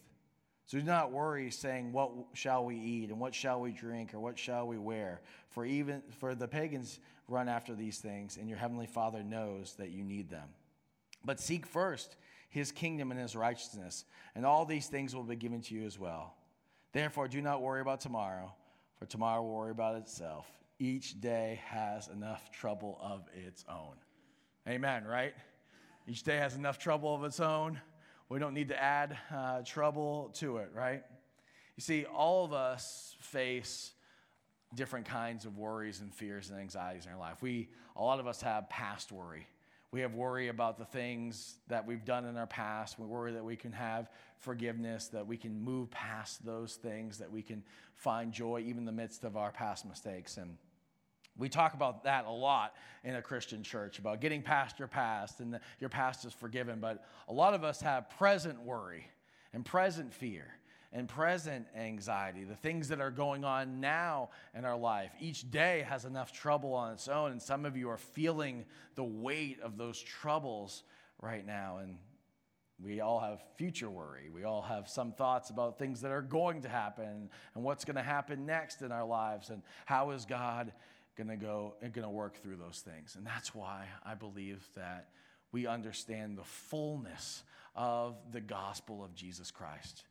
So 0.68 0.80
do 0.80 0.84
not 0.84 1.12
worry, 1.12 1.52
saying, 1.52 1.92
What 1.92 2.12
shall 2.34 2.66
we 2.66 2.76
eat, 2.78 3.10
and 3.10 3.20
what 3.20 3.36
shall 3.36 3.62
we 3.62 3.72
drink, 3.72 4.14
or 4.14 4.20
what 4.20 4.40
shall 4.40 4.68
we 4.68 4.78
wear? 4.78 5.22
For 5.50 5.66
even 5.66 6.02
for 6.20 6.34
the 6.34 6.48
pagans 6.48 7.00
run 7.28 7.48
after 7.48 7.76
these 7.76 8.00
things, 8.00 8.38
and 8.38 8.50
your 8.50 8.58
heavenly 8.58 8.88
Father 8.88 9.24
knows 9.24 9.76
that 9.78 9.92
you 9.92 10.04
need 10.04 10.30
them. 10.30 10.50
But 11.24 11.40
seek 11.40 11.66
first 11.66 12.16
his 12.50 12.72
kingdom 12.72 13.12
and 13.12 13.20
his 13.20 13.36
righteousness, 13.36 14.06
and 14.34 14.46
all 14.46 14.66
these 14.66 14.88
things 14.88 15.16
will 15.16 15.24
be 15.24 15.36
given 15.36 15.62
to 15.62 15.76
you 15.76 15.86
as 15.86 16.00
well. 16.00 16.36
Therefore, 16.94 17.28
do 17.28 17.42
not 17.42 17.62
worry 17.62 17.82
about 17.82 18.00
tomorrow, 18.00 18.54
for 18.98 19.06
tomorrow 19.06 19.44
will 19.44 19.56
worry 19.56 19.72
about 19.72 19.98
itself. 19.98 20.48
Each 20.80 21.20
day 21.20 21.60
has 21.66 22.08
enough 22.08 22.52
trouble 22.52 22.98
of 23.02 23.28
its 23.34 23.66
own. 23.70 23.96
Amen, 24.68 25.04
right? 25.06 25.34
Each 26.08 26.24
day 26.24 26.38
has 26.38 26.56
enough 26.56 26.80
trouble 26.80 27.14
of 27.14 27.24
its 27.24 27.40
own. 27.40 27.80
We 28.30 28.40
don't 28.40 28.54
need 28.54 28.70
to 28.70 28.82
add 28.82 29.18
uh, 29.34 29.62
trouble 29.64 30.32
to 30.36 30.58
it, 30.58 30.72
right? 30.74 31.04
You 31.76 31.82
see, 31.82 32.06
all 32.06 32.46
of 32.46 32.54
us 32.54 33.16
face 33.20 33.92
different 34.74 35.06
kinds 35.06 35.46
of 35.46 35.58
worries 35.58 36.02
and 36.02 36.14
fears 36.14 36.50
and 36.50 36.60
anxieties 36.60 37.06
in 37.06 37.12
our 37.12 37.20
life. 37.20 37.42
We, 37.42 37.70
a 37.96 38.04
lot 38.04 38.20
of 38.20 38.28
us 38.28 38.42
have 38.42 38.70
past 38.70 39.12
worry. 39.12 39.48
We 39.92 40.02
have 40.02 40.14
worry 40.14 40.50
about 40.50 40.78
the 40.78 40.86
things 40.86 41.56
that 41.70 41.86
we've 41.86 42.04
done 42.04 42.26
in 42.26 42.36
our 42.36 42.48
past. 42.48 43.00
We 43.00 43.06
worry 43.06 43.32
that 43.34 43.46
we 43.46 43.56
can 43.56 43.72
have 43.72 44.10
forgiveness, 44.40 45.08
that 45.10 45.26
we 45.26 45.38
can 45.38 45.64
move 45.64 45.90
past 45.92 46.46
those 46.46 46.74
things, 46.76 47.20
that 47.20 47.32
we 47.32 47.42
can 47.42 47.64
find 47.96 48.34
joy 48.34 48.62
even 48.62 48.80
in 48.80 48.86
the 48.86 48.92
midst 48.92 49.24
of 49.24 49.38
our 49.38 49.52
past 49.52 49.86
mistakes. 49.86 50.38
And 50.38 50.58
we 51.38 51.50
talk 51.50 51.74
about 51.74 52.04
that 52.06 52.26
a 52.26 52.32
lot 52.32 52.76
in 53.04 53.16
a 53.16 53.22
Christian 53.22 53.62
church 53.62 54.00
about 54.00 54.22
getting 54.22 54.42
past 54.42 54.80
your 54.80 54.88
past 54.88 55.40
and 55.40 55.60
your 55.80 55.90
past 55.90 56.26
is 56.26 56.34
forgiven. 56.34 56.80
But 56.80 57.04
a 57.28 57.34
lot 57.34 57.54
of 57.54 57.64
us 57.64 57.82
have 57.82 58.10
present 58.12 58.62
worry 58.62 59.08
and 59.54 59.66
present 59.66 60.14
fear 60.14 60.46
and 60.94 61.10
present 61.10 61.68
anxiety, 61.76 62.46
the 62.46 62.56
things 62.56 62.88
that 62.88 63.02
are 63.02 63.12
going 63.12 63.44
on 63.44 63.82
now 63.82 64.30
in 64.58 64.64
our 64.64 64.78
life. 64.78 65.12
Each 65.20 65.50
day 65.52 65.86
has 65.90 66.06
enough 66.06 66.32
trouble 66.32 66.74
on 66.74 66.94
its 66.94 67.10
own, 67.10 67.32
and 67.32 67.42
some 67.42 67.66
of 67.66 67.76
you 67.76 67.90
are 67.90 67.98
feeling 67.98 68.64
the 68.96 69.04
weight 69.04 69.60
of 69.62 69.78
those 69.78 70.00
troubles 70.00 70.84
right 71.22 71.46
now. 71.46 71.80
And 71.84 71.98
we 72.82 73.02
all 73.02 73.20
have 73.20 73.42
future 73.58 73.90
worry. 73.90 74.30
We 74.34 74.46
all 74.46 74.62
have 74.62 74.88
some 74.88 75.12
thoughts 75.12 75.50
about 75.50 75.78
things 75.78 76.00
that 76.02 76.12
are 76.12 76.22
going 76.22 76.62
to 76.62 76.70
happen 76.70 77.30
and 77.56 77.64
what's 77.64 77.84
going 77.84 77.96
to 77.96 78.04
happen 78.04 78.46
next 78.46 78.82
in 78.82 78.94
our 78.94 79.06
lives 79.06 79.50
and 79.50 79.62
how 79.86 80.12
is 80.12 80.26
God 80.26 80.72
to 81.30 81.36
go 81.36 81.76
and 81.82 81.94
to 81.94 82.10
work 82.10 82.42
through 82.42 82.58
those 82.58 82.80
things. 82.80 83.16
And 83.16 83.26
that's 83.26 83.56
why 83.56 83.86
I 84.06 84.16
believe 84.16 84.68
that 84.76 85.10
we 85.52 85.68
understand 85.68 86.38
the 86.38 86.44
fullness 86.44 87.44
of 87.76 88.16
the 88.32 88.42
gospel 88.42 89.04
of 89.04 89.16
Jesus 89.16 89.52
Christ 89.52 90.04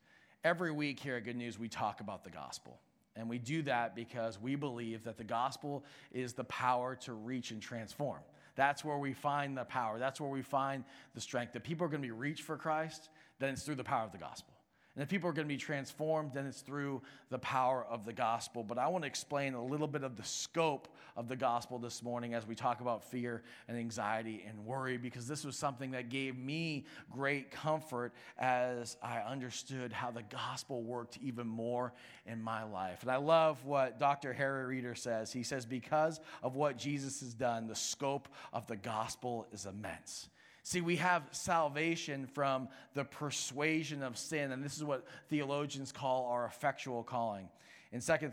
every 0.45 0.71
week 0.71 1.01
here 1.01 1.17
at 1.17 1.25
Good 1.25 1.37
News, 1.37 1.59
we 1.59 1.69
talk 1.69 2.01
about 2.01 2.23
the 2.23 2.31
gospel. 2.31 2.79
And 3.17 3.29
we 3.29 3.39
do 3.39 3.63
that 3.63 3.97
because 3.97 4.41
we 4.41 4.57
believe 4.57 5.05
that 5.05 5.17
the 5.17 5.25
gospel 5.25 5.85
is 6.13 6.35
the 6.35 6.45
power 6.45 6.97
to 6.97 7.13
reach 7.13 7.51
and 7.51 7.63
transform. 7.63 8.21
That's 8.57 8.85
where 8.85 8.99
we 8.99 9.15
find 9.15 9.57
the 9.57 9.65
power. 9.65 9.99
That's 9.99 10.21
where 10.21 10.31
we 10.31 10.43
find 10.43 10.85
the 11.15 11.21
strength. 11.21 11.53
That 11.55 11.65
people 11.65 11.87
are 11.87 11.89
going 11.89 12.03
to 12.03 12.07
be 12.07 12.13
reached 12.13 12.43
for 12.43 12.57
Christ, 12.57 13.09
then 13.39 13.51
it's 13.51 13.63
through 13.63 13.77
the 13.77 13.85
power 13.85 14.05
of 14.05 14.13
the 14.13 14.19
gospel. 14.19 14.54
And 14.95 15.03
if 15.03 15.09
people 15.09 15.29
are 15.29 15.33
going 15.33 15.49
to 15.49 15.53
be 15.53 15.59
transformed, 15.59 16.33
then 16.33 16.47
it's 16.47 16.61
through 16.61 17.03
the 17.29 17.39
power 17.41 17.85
of 17.91 18.05
the 18.05 18.13
gospel. 18.13 18.63
But 18.63 18.79
I 18.79 18.87
want 18.87 19.03
to 19.03 19.09
explain 19.09 19.55
a 19.55 19.65
little 19.65 19.89
bit 19.89 20.05
of 20.05 20.15
the 20.15 20.23
scope 20.23 20.87
of 21.17 21.27
the 21.27 21.35
gospel 21.35 21.81
this 21.81 22.01
morning 22.01 22.35
as 22.35 22.47
we 22.47 22.55
talk 22.55 22.81
about 22.81 23.03
fear 23.03 23.43
and 23.67 23.77
anxiety 23.77 24.45
and 24.49 24.65
worry, 24.65 24.97
because 24.97 25.27
this 25.27 25.45
was 25.45 25.57
something 25.57 25.91
that 25.93 26.11
gave 26.11 26.39
me 26.39 26.85
great 27.11 27.51
comfort 27.51 28.13
as 28.39 28.97
I 29.03 29.19
understood 29.19 29.93
how 29.93 30.13
the 30.13 30.23
gospel 30.23 30.85
worked 30.85 31.19
even 31.21 31.49
more 31.49 31.93
in 32.25 32.41
my 32.41 32.63
life. 32.63 33.03
And 33.03 33.11
I 33.11 33.17
love 33.17 33.65
what 33.65 33.99
Dr. 33.99 34.33
Harry 34.33 34.65
Reeder 34.65 34.95
says. 34.95 35.33
He 35.33 35.43
says, 35.43 35.67
Because 35.67 36.21
of 36.41 36.55
what 36.55 36.79
Jesus 36.79 37.19
has 37.19 37.35
done, 37.35 37.67
the 37.67 37.75
scope 37.75 38.29
of 38.53 38.69
the 38.69 38.77
gospel 38.77 39.49
is 39.53 39.67
immense. 39.67 40.29
See, 40.67 40.81
we 40.81 40.97
have 40.97 41.23
salvation 41.31 42.27
from 42.27 42.69
the 42.95 43.05
persuasion 43.05 44.03
of 44.03 44.17
sin, 44.17 44.51
and 44.51 44.65
this 44.65 44.79
is 44.79 44.83
what 44.83 45.07
theologians 45.29 45.93
call 45.93 46.27
our 46.27 46.47
effectual 46.47 47.03
calling. 47.03 47.51
In 47.93 48.01
2 48.01 48.33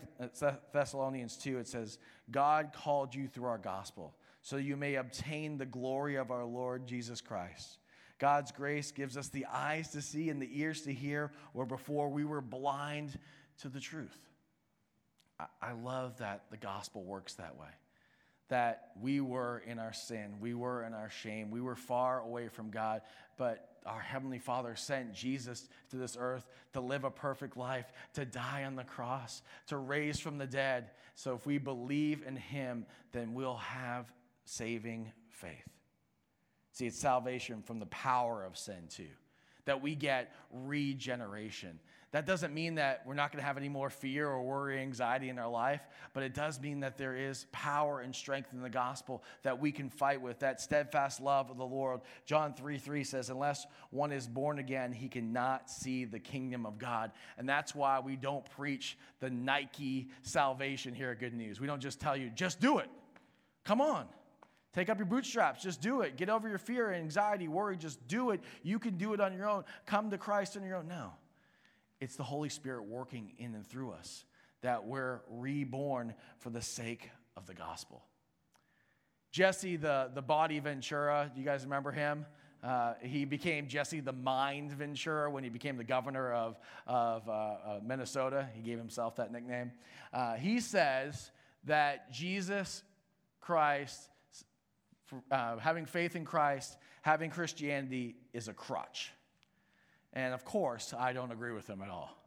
Thessalonians 0.72 1.36
2, 1.36 1.60
it 1.60 1.68
says, 1.68 2.00
God 2.32 2.72
called 2.74 3.14
you 3.14 3.28
through 3.28 3.48
our 3.48 3.58
gospel, 3.58 4.16
so 4.42 4.56
you 4.56 4.78
may 4.78 4.96
obtain 4.96 5.58
the 5.58 5.66
glory 5.66 6.16
of 6.16 6.32
our 6.32 6.46
Lord 6.46 6.88
Jesus 6.88 7.20
Christ. 7.20 7.80
God's 8.18 8.54
grace 8.54 8.94
gives 8.94 9.18
us 9.18 9.28
the 9.28 9.46
eyes 9.48 9.90
to 9.90 10.02
see 10.02 10.30
and 10.30 10.42
the 10.42 10.50
ears 10.54 10.84
to 10.84 10.94
hear, 10.94 11.34
where 11.52 11.66
before 11.66 12.08
we 12.08 12.24
were 12.24 12.42
blind 12.42 13.20
to 13.60 13.68
the 13.68 13.82
truth. 13.82 14.18
I 15.62 15.74
love 15.74 16.20
that 16.20 16.46
the 16.50 16.58
gospel 16.58 17.04
works 17.04 17.34
that 17.34 17.58
way 17.58 17.68
that 18.52 18.92
we 19.02 19.22
were 19.22 19.64
in 19.66 19.80
our 19.80 19.94
sin, 19.94 20.36
we 20.42 20.54
were 20.54 20.84
in 20.84 20.94
our 20.94 21.10
shame, 21.10 21.52
we 21.52 21.62
were 21.62 21.76
far 21.76 22.20
away 22.20 22.50
from 22.50 22.70
God, 22.70 23.02
but 23.38 23.70
our 23.86 24.02
Heavenly 24.02 24.40
Father 24.40 24.76
sent 24.76 25.14
Jesus 25.14 25.70
to 25.90 25.96
this 25.96 26.18
earth 26.20 26.46
to 26.74 26.82
live 26.82 27.06
a 27.06 27.10
perfect 27.10 27.56
life, 27.56 27.86
to 28.14 28.26
die 28.26 28.66
on 28.66 28.76
the 28.76 28.84
cross, 28.84 29.42
to 29.68 29.78
raise 29.78 30.20
from 30.20 30.38
the 30.38 30.46
dead. 30.46 30.90
So 31.16 31.34
if 31.34 31.46
we 31.46 31.60
believe 31.60 32.24
in 32.28 32.36
Him, 32.36 32.86
then 33.14 33.34
we'll 33.34 33.56
have 33.56 34.12
saving 34.44 35.14
faith. 35.30 35.70
See, 36.74 36.88
it's 36.88 37.00
salvation 37.00 37.62
from 37.62 37.80
the 37.80 37.86
power 37.86 38.44
of 38.44 38.58
sin, 38.58 38.84
too, 38.90 39.08
that 39.64 39.82
we 39.82 39.96
get 39.96 40.36
regeneration 40.52 41.80
that 42.12 42.26
doesn't 42.26 42.54
mean 42.54 42.76
that 42.76 43.04
we're 43.06 43.14
not 43.14 43.32
going 43.32 43.42
to 43.42 43.46
have 43.46 43.56
any 43.56 43.70
more 43.70 43.90
fear 43.90 44.28
or 44.28 44.44
worry, 44.44 44.80
anxiety 44.80 45.30
in 45.30 45.40
our 45.40 45.50
life, 45.50 45.82
but 46.14 46.24
it 46.24 46.34
does 46.34 46.60
mean 46.60 46.82
that 46.82 46.98
there 46.98 47.16
is 47.16 47.46
power 47.54 48.02
and 48.02 48.14
strength 48.14 48.50
in 48.52 48.62
the 48.62 48.70
gospel 48.70 49.24
that 49.44 49.60
we 49.60 49.72
can 49.72 49.90
fight 49.90 50.22
with. 50.22 50.40
That 50.40 50.60
steadfast 50.60 51.22
love 51.22 51.50
of 51.50 51.58
the 51.58 51.66
Lord. 51.66 52.02
John 52.26 52.54
3 52.54 52.78
3 52.78 53.06
says, 53.06 53.30
Unless 53.30 53.66
one 53.92 54.12
is 54.12 54.28
born 54.28 54.60
again, 54.60 54.92
he 54.92 55.08
cannot 55.08 55.70
see 55.70 56.04
the 56.04 56.20
kingdom 56.20 56.66
of 56.66 56.78
God. 56.78 57.12
And 57.38 57.48
that's 57.48 57.74
why 57.74 58.00
we 58.02 58.18
don't 58.18 58.44
preach 58.52 58.98
the 59.22 59.30
Nike 59.30 60.10
salvation 60.22 60.94
here 60.94 61.12
at 61.12 61.20
Good 61.20 61.34
News. 61.34 61.62
We 61.62 61.68
don't 61.68 61.82
just 61.82 62.02
tell 62.02 62.18
you, 62.18 62.30
just 62.30 62.60
do 62.60 62.80
it. 62.80 62.90
Come 63.64 63.80
on. 63.80 64.06
Take 64.74 64.90
up 64.90 64.98
your 64.98 65.06
bootstraps. 65.06 65.64
Just 65.64 65.82
do 65.82 66.02
it. 66.02 66.18
Get 66.18 66.30
over 66.30 66.50
your 66.50 66.58
fear, 66.58 66.94
anxiety, 66.94 67.48
worry. 67.48 67.78
Just 67.78 68.06
do 68.08 68.32
it. 68.32 68.42
You 68.64 68.80
can 68.80 68.98
do 68.98 69.14
it 69.14 69.22
on 69.22 69.34
your 69.34 69.48
own. 69.48 69.64
Come 69.86 70.10
to 70.12 70.18
Christ 70.18 70.58
on 70.58 70.64
your 70.64 70.78
own. 70.78 70.88
No. 70.88 71.12
It's 72.02 72.16
the 72.16 72.24
Holy 72.24 72.50
Spirit 72.50 72.86
working 72.86 73.34
in 73.38 73.54
and 73.54 73.66
through 73.66 73.92
us 73.92 74.26
that 74.62 74.86
we're 74.86 75.22
reborn 75.30 76.16
for 76.40 76.50
the 76.50 76.62
sake 76.62 77.12
of 77.38 77.46
the 77.46 77.54
gospel. 77.54 78.04
Jesse, 79.32 79.78
the, 79.78 80.10
the 80.14 80.22
body 80.22 80.60
Ventura, 80.60 81.32
do 81.34 81.40
you 81.40 81.46
guys 81.46 81.64
remember 81.64 81.92
him? 81.92 82.26
Uh, 82.64 82.96
he 83.02 83.24
became 83.24 83.68
Jesse 83.68 84.00
the 84.00 84.12
Mind 84.12 84.72
Ventura 84.72 85.30
when 85.32 85.44
he 85.44 85.50
became 85.50 85.78
the 85.78 85.84
governor 85.84 86.34
of, 86.34 86.60
of 86.86 87.30
uh, 87.30 87.32
uh, 87.32 87.80
Minnesota. 87.84 88.50
He 88.54 88.62
gave 88.62 88.78
himself 88.78 89.16
that 89.16 89.32
nickname. 89.32 89.72
Uh, 90.12 90.36
he 90.36 90.60
says 90.60 91.32
that 91.66 92.12
Jesus 92.12 92.84
Christ, 93.40 94.10
uh, 95.32 95.58
having 95.58 95.86
faith 95.86 96.16
in 96.16 96.26
Christ, 96.26 96.78
having 97.04 97.30
Christianity 97.30 98.16
is 98.34 98.48
a 98.48 98.54
crutch. 98.54 99.12
And 100.14 100.34
of 100.34 100.44
course, 100.44 100.94
I 100.98 101.14
don't 101.14 101.32
agree 101.32 101.54
with 101.54 101.68
him 101.68 101.82
at 101.82 101.90
all. 101.90 102.18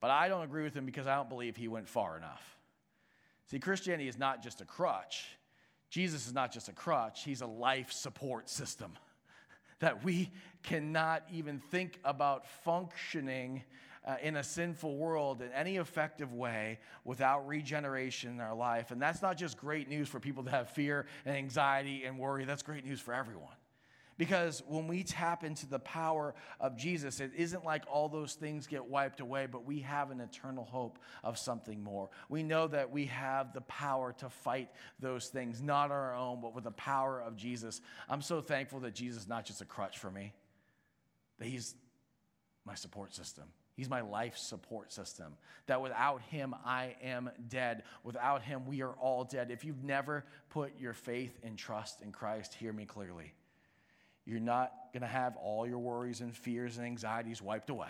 But 0.00 0.10
I 0.10 0.28
don't 0.28 0.42
agree 0.42 0.64
with 0.64 0.74
him 0.74 0.86
because 0.86 1.06
I 1.06 1.14
don't 1.14 1.28
believe 1.28 1.56
he 1.56 1.68
went 1.68 1.88
far 1.88 2.16
enough. 2.16 2.42
See, 3.46 3.58
Christianity 3.58 4.08
is 4.08 4.18
not 4.18 4.42
just 4.42 4.60
a 4.60 4.64
crutch. 4.64 5.26
Jesus 5.90 6.26
is 6.26 6.32
not 6.32 6.52
just 6.52 6.68
a 6.70 6.72
crutch, 6.72 7.22
he's 7.22 7.42
a 7.42 7.46
life 7.46 7.92
support 7.92 8.48
system 8.48 8.92
that 9.80 10.02
we 10.02 10.30
cannot 10.62 11.22
even 11.30 11.58
think 11.58 12.00
about 12.02 12.46
functioning 12.64 13.62
uh, 14.06 14.16
in 14.22 14.36
a 14.36 14.42
sinful 14.42 14.96
world 14.96 15.42
in 15.42 15.52
any 15.52 15.76
effective 15.76 16.32
way 16.32 16.78
without 17.04 17.46
regeneration 17.46 18.32
in 18.32 18.40
our 18.40 18.54
life. 18.54 18.90
And 18.90 19.00
that's 19.00 19.22
not 19.22 19.36
just 19.36 19.58
great 19.58 19.88
news 19.88 20.08
for 20.08 20.18
people 20.18 20.42
that 20.44 20.50
have 20.50 20.70
fear 20.70 21.06
and 21.24 21.36
anxiety 21.36 22.04
and 22.04 22.18
worry, 22.18 22.44
that's 22.44 22.62
great 22.62 22.84
news 22.84 23.00
for 23.00 23.14
everyone. 23.14 23.54
Because 24.22 24.62
when 24.68 24.86
we 24.86 25.02
tap 25.02 25.42
into 25.42 25.66
the 25.66 25.80
power 25.80 26.36
of 26.60 26.76
Jesus, 26.76 27.18
it 27.18 27.32
isn't 27.36 27.64
like 27.64 27.82
all 27.90 28.08
those 28.08 28.34
things 28.34 28.68
get 28.68 28.86
wiped 28.86 29.18
away, 29.18 29.48
but 29.50 29.64
we 29.64 29.80
have 29.80 30.12
an 30.12 30.20
eternal 30.20 30.64
hope 30.64 31.00
of 31.24 31.36
something 31.36 31.82
more. 31.82 32.08
We 32.28 32.44
know 32.44 32.68
that 32.68 32.92
we 32.92 33.06
have 33.06 33.52
the 33.52 33.62
power 33.62 34.14
to 34.18 34.30
fight 34.30 34.68
those 35.00 35.26
things, 35.26 35.60
not 35.60 35.86
on 35.86 35.90
our 35.90 36.14
own, 36.14 36.40
but 36.40 36.54
with 36.54 36.62
the 36.62 36.70
power 36.70 37.20
of 37.20 37.34
Jesus. 37.34 37.80
I'm 38.08 38.22
so 38.22 38.40
thankful 38.40 38.78
that 38.82 38.94
Jesus 38.94 39.22
is 39.22 39.28
not 39.28 39.44
just 39.44 39.60
a 39.60 39.64
crutch 39.64 39.98
for 39.98 40.08
me, 40.08 40.32
that 41.40 41.48
He's 41.48 41.74
my 42.64 42.76
support 42.76 43.16
system. 43.16 43.46
He's 43.74 43.90
my 43.90 44.02
life 44.02 44.36
support 44.36 44.92
system. 44.92 45.32
That 45.66 45.82
without 45.82 46.22
him, 46.22 46.54
I 46.64 46.94
am 47.02 47.28
dead. 47.48 47.82
Without 48.04 48.42
him, 48.42 48.66
we 48.66 48.82
are 48.82 48.92
all 48.92 49.24
dead. 49.24 49.50
If 49.50 49.64
you've 49.64 49.82
never 49.82 50.24
put 50.48 50.78
your 50.78 50.92
faith 50.92 51.36
and 51.42 51.58
trust 51.58 52.02
in 52.02 52.12
Christ, 52.12 52.54
hear 52.54 52.72
me 52.72 52.84
clearly. 52.84 53.32
You're 54.24 54.40
not 54.40 54.72
going 54.92 55.02
to 55.02 55.06
have 55.06 55.36
all 55.36 55.66
your 55.66 55.78
worries 55.78 56.20
and 56.20 56.34
fears 56.34 56.78
and 56.78 56.86
anxieties 56.86 57.42
wiped 57.42 57.70
away. 57.70 57.88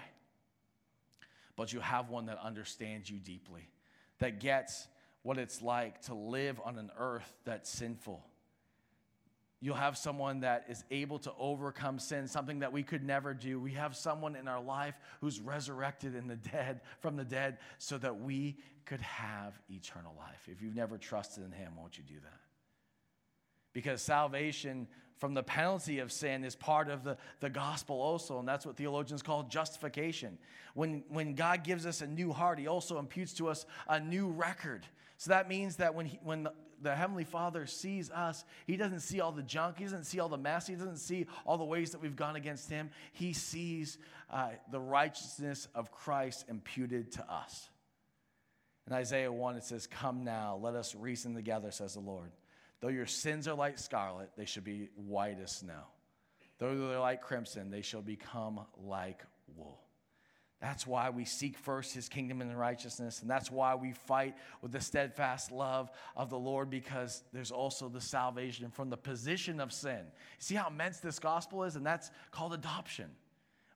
But 1.57 1.73
you 1.73 1.81
have 1.81 2.09
one 2.09 2.27
that 2.27 2.39
understands 2.43 3.11
you 3.11 3.19
deeply, 3.19 3.69
that 4.19 4.41
gets 4.41 4.89
what 5.23 5.39
it's 5.39 5.63
like 5.63 6.01
to 6.03 6.15
live 6.15 6.61
on 6.65 6.79
an 6.79 6.91
earth 6.99 7.31
that's 7.45 7.71
sinful. 7.71 8.25
You'll 9.61 9.77
have 9.77 9.97
someone 9.97 10.41
that 10.41 10.65
is 10.69 10.83
able 10.91 11.21
to 11.21 11.33
overcome 11.39 12.01
sin, 12.01 12.27
something 12.27 12.61
that 12.61 12.73
we 12.73 12.83
could 12.83 13.05
never 13.05 13.33
do. 13.33 13.61
We 13.61 13.73
have 13.75 13.95
someone 13.95 14.35
in 14.35 14.49
our 14.49 14.61
life 14.61 14.97
who's 15.21 15.39
resurrected 15.39 16.17
in 16.17 16.27
the 16.27 16.35
dead 16.35 16.81
from 16.99 17.15
the 17.15 17.25
dead 17.25 17.59
so 17.79 17.97
that 17.99 18.21
we 18.21 18.57
could 18.87 19.01
have 19.01 19.55
eternal 19.71 20.15
life. 20.19 20.49
If 20.49 20.63
you've 20.63 20.75
never 20.75 20.99
trusted 20.99 21.45
in 21.45 21.53
him, 21.53 21.75
won't 21.77 21.97
you 21.97 22.03
do 22.03 22.19
that? 22.25 22.41
Because 23.73 24.03
salvation 24.03 24.87
from 25.17 25.35
the 25.35 25.43
penalty 25.43 26.01
of 26.01 26.11
sin 26.11 26.45
is 26.45 26.57
part 26.57 26.89
of 26.89 27.05
the, 27.05 27.17
the 27.41 27.49
gospel 27.49 28.01
also, 28.01 28.39
and 28.39 28.49
that's 28.49 28.67
what 28.67 28.77
theologians 28.77 29.23
call 29.23 29.45
justification. 29.45 30.37
When, 30.75 31.05
when 31.09 31.35
God 31.35 31.63
gives 31.63 31.87
us 31.87 32.01
a 32.01 32.07
new 32.07 32.33
heart, 32.33 32.59
he 32.59 32.67
also 32.67 32.99
imputes 32.99 33.33
to 33.35 33.49
us 33.49 33.65
a 33.89 34.01
new 34.01 34.29
record. 34.29 34.85
So 35.19 35.31
that 35.31 35.49
means 35.49 35.77
that 35.77 35.95
when, 35.95 36.07
he, 36.07 36.19
when 36.25 36.43
the, 36.43 36.53
the 36.83 36.95
Heavenly 36.95 37.23
Father 37.23 37.67
sees 37.67 38.11
us, 38.11 38.45
He 38.67 38.77
doesn't 38.77 39.01
see 39.01 39.21
all 39.21 39.33
the 39.33 39.43
junk, 39.43 39.79
He 39.79 39.85
doesn't 39.85 40.05
see 40.05 40.19
all 40.19 40.29
the 40.29 40.37
mess, 40.37 40.67
He 40.67 40.75
doesn't 40.75 40.97
see 40.97 41.27
all 41.47 41.57
the 41.57 41.65
ways 41.65 41.93
that 41.93 42.03
we've 42.03 42.17
gone 42.17 42.37
against 42.37 42.69
Him. 42.69 42.91
He 43.13 43.33
sees 43.33 43.99
uh, 44.31 44.49
the 44.71 44.81
righteousness 44.81 45.69
of 45.75 45.93
Christ 45.93 46.47
imputed 46.49 47.13
to 47.13 47.33
us. 47.33 47.71
In 48.89 48.93
Isaiah 48.93 49.33
1, 49.33 49.57
it 49.57 49.65
says, 49.65 49.87
Come 49.87 50.25
now, 50.25 50.59
let 50.61 50.75
us 50.75 50.95
reason 50.95 51.35
together, 51.35 51.71
says 51.71 51.95
the 51.95 52.01
Lord. 52.01 52.33
Though 52.83 52.89
your 52.89 53.07
sins 53.07 53.47
are 53.47 53.55
like 53.55 53.79
scarlet, 53.79 54.31
they 54.37 54.45
should 54.45 54.65
be 54.65 54.89
white 54.97 55.39
as 55.41 55.53
snow. 55.53 55.85
Though 56.59 56.89
they're 56.89 56.99
like 56.99 57.23
crimson, 57.23 57.71
they 57.71 57.81
shall 57.81 58.03
become 58.03 58.61
like 58.77 59.23
wool. 59.57 59.81
That's 60.61 60.87
why 60.87 61.11
we 61.11 61.25
seek 61.25 61.59
first 61.59 61.95
his 61.95 62.09
kingdom 62.09 62.41
and 62.41 62.57
righteousness. 62.59 63.21
And 63.21 63.31
that's 63.31 63.51
why 63.51 63.77
we 63.77 63.93
fight 63.93 64.35
with 64.63 64.73
the 64.73 64.81
steadfast 64.81 65.51
love 65.53 65.91
of 66.17 66.29
the 66.29 66.39
Lord 66.39 66.71
because 66.71 67.23
there's 67.33 67.51
also 67.51 67.89
the 67.89 68.01
salvation 68.01 68.71
from 68.71 68.91
the 68.91 68.97
position 68.97 69.61
of 69.61 69.73
sin. 69.73 70.03
See 70.39 70.55
how 70.57 70.69
immense 70.69 70.99
this 70.99 71.19
gospel 71.19 71.65
is? 71.65 71.77
And 71.77 71.87
that's 71.87 72.11
called 72.31 72.53
adoption. 72.53 73.11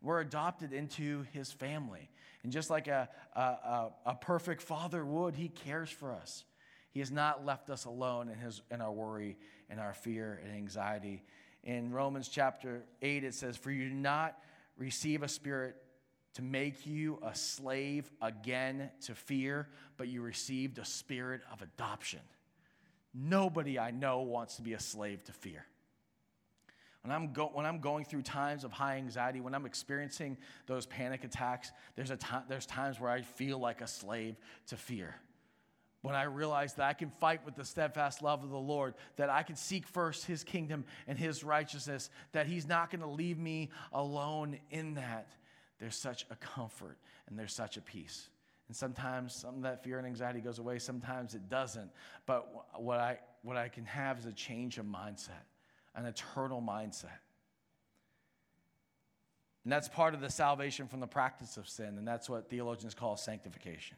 We're 0.03 0.21
adopted 0.21 0.73
into 0.73 1.25
his 1.33 1.51
family. 1.51 2.09
And 2.45 2.53
just 2.53 2.71
like 2.71 2.87
a, 2.87 3.09
a, 3.35 3.89
a, 4.07 4.15
perfect 4.15 4.63
father 4.63 5.05
would, 5.05 5.35
he 5.35 5.49
cares 5.49 5.91
for 5.91 6.13
us. 6.13 6.45
He 6.97 7.01
has 7.01 7.11
not 7.11 7.45
left 7.45 7.69
us 7.69 7.85
alone 7.85 8.31
in, 8.31 8.39
his, 8.39 8.63
in 8.71 8.81
our 8.81 8.91
worry 8.91 9.37
and 9.69 9.79
our 9.79 9.93
fear 9.93 10.41
and 10.43 10.51
anxiety. 10.51 11.23
In 11.63 11.93
Romans 11.93 12.27
chapter 12.27 12.85
8, 13.03 13.23
it 13.23 13.35
says, 13.35 13.55
For 13.55 13.71
you 13.71 13.91
do 13.91 13.95
not 13.95 14.39
receive 14.79 15.23
a 15.23 15.29
spirit 15.29 15.77
to 16.37 16.43
make 16.43 16.87
you 16.87 17.19
a 17.23 17.35
slave 17.35 18.11
again 18.23 18.89
to 19.03 19.15
fear, 19.15 19.69
but 19.99 20.09
you 20.09 20.23
received 20.23 20.79
a 20.79 20.87
spirit 20.87 21.43
of 21.53 21.61
adoption. 21.61 22.21
Nobody 23.13 23.79
I 23.79 23.91
know 23.91 24.23
wants 24.23 24.57
to 24.57 24.63
be 24.63 24.73
a 24.73 24.81
slave 24.81 25.23
to 25.25 25.33
fear. 25.33 25.67
When 27.03 27.13
I'm, 27.13 27.35
go, 27.35 27.51
when 27.53 27.67
I'm 27.67 27.81
going 27.81 28.07
through 28.07 28.23
times 28.23 28.65
of 28.65 28.73
high 28.73 28.97
anxiety, 28.97 29.43
when 29.43 29.55
I'm 29.55 29.67
experiencing 29.67 30.39
those 30.67 30.87
panic 30.87 31.25
attacks, 31.25 31.73
there's, 31.95 32.11
a 32.11 32.17
time, 32.17 32.45
there's 32.49 32.65
times 32.65 32.99
where 32.99 33.11
I 33.11 33.21
feel 33.21 33.59
like 33.59 33.83
a 33.83 33.87
slave 33.87 34.37
to 34.69 34.79
fear. 34.79 35.15
When 36.07 36.15
I 36.15 36.23
realize 36.23 36.75
that 36.75 36.87
I 36.87 36.93
can 36.93 37.11
fight 37.11 37.45
with 37.45 37.57
the 37.57 37.65
steadfast 37.65 38.23
love 38.23 38.45
of 38.45 38.51
the 38.51 38.57
Lord, 38.57 38.95
that 39.17 39.29
I 39.29 39.43
can 39.43 39.57
seek 39.57 39.89
first 39.89 40.25
His 40.25 40.45
kingdom 40.45 40.85
and 41.09 41.19
His 41.19 41.43
righteousness, 41.43 42.11
that 42.31 42.47
He's 42.47 42.65
not 42.65 42.93
going 42.93 43.01
to 43.01 43.09
leave 43.09 43.41
me 43.41 43.71
alone 43.93 44.61
in 44.71 44.95
that 44.95 45.27
there's 45.81 45.97
such 45.97 46.25
a 46.31 46.37
comfort 46.37 46.97
and 47.27 47.37
there's 47.37 47.53
such 47.53 47.77
a 47.77 47.81
peace. 47.81 48.29
And 48.69 48.77
sometimes 48.77 49.35
some 49.35 49.57
of 49.57 49.63
that 49.63 49.83
fear 49.83 49.99
and 49.99 50.07
anxiety 50.07 50.39
goes 50.39 50.61
away, 50.61 50.79
sometimes 50.79 51.35
it 51.35 51.49
doesn't. 51.49 51.91
But 52.25 52.53
what 52.77 53.01
I, 53.01 53.19
what 53.43 53.57
I 53.57 53.67
can 53.67 53.85
have 53.87 54.21
is 54.21 54.27
a 54.27 54.33
change 54.33 54.79
of 54.79 54.87
mindset, 54.87 55.43
an 55.97 56.07
eternal 56.07 56.63
mindset. 56.63 57.19
And 59.65 59.73
that's 59.73 59.89
part 59.89 60.15
of 60.15 60.21
the 60.21 60.31
salvation 60.31 60.87
from 60.87 61.01
the 61.01 61.09
practice 61.09 61.57
of 61.57 61.69
sin, 61.69 61.99
and 61.99 62.07
that's 62.07 62.31
what 62.31 62.49
theologians 62.49 62.95
call 62.95 63.17
sanctification. 63.17 63.97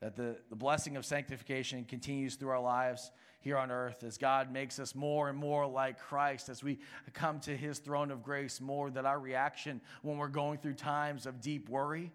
That 0.00 0.14
the, 0.14 0.36
the 0.48 0.56
blessing 0.56 0.96
of 0.96 1.04
sanctification 1.04 1.84
continues 1.84 2.36
through 2.36 2.50
our 2.50 2.60
lives 2.60 3.10
here 3.40 3.56
on 3.56 3.70
earth 3.70 4.04
as 4.04 4.18
God 4.18 4.52
makes 4.52 4.78
us 4.78 4.94
more 4.94 5.28
and 5.28 5.36
more 5.36 5.66
like 5.66 5.98
Christ, 5.98 6.48
as 6.48 6.62
we 6.62 6.78
come 7.14 7.40
to 7.40 7.56
his 7.56 7.78
throne 7.78 8.10
of 8.10 8.22
grace 8.22 8.60
more, 8.60 8.90
that 8.90 9.04
our 9.04 9.18
reaction 9.18 9.80
when 10.02 10.18
we're 10.18 10.28
going 10.28 10.58
through 10.58 10.74
times 10.74 11.26
of 11.26 11.40
deep 11.40 11.68
worry 11.68 12.12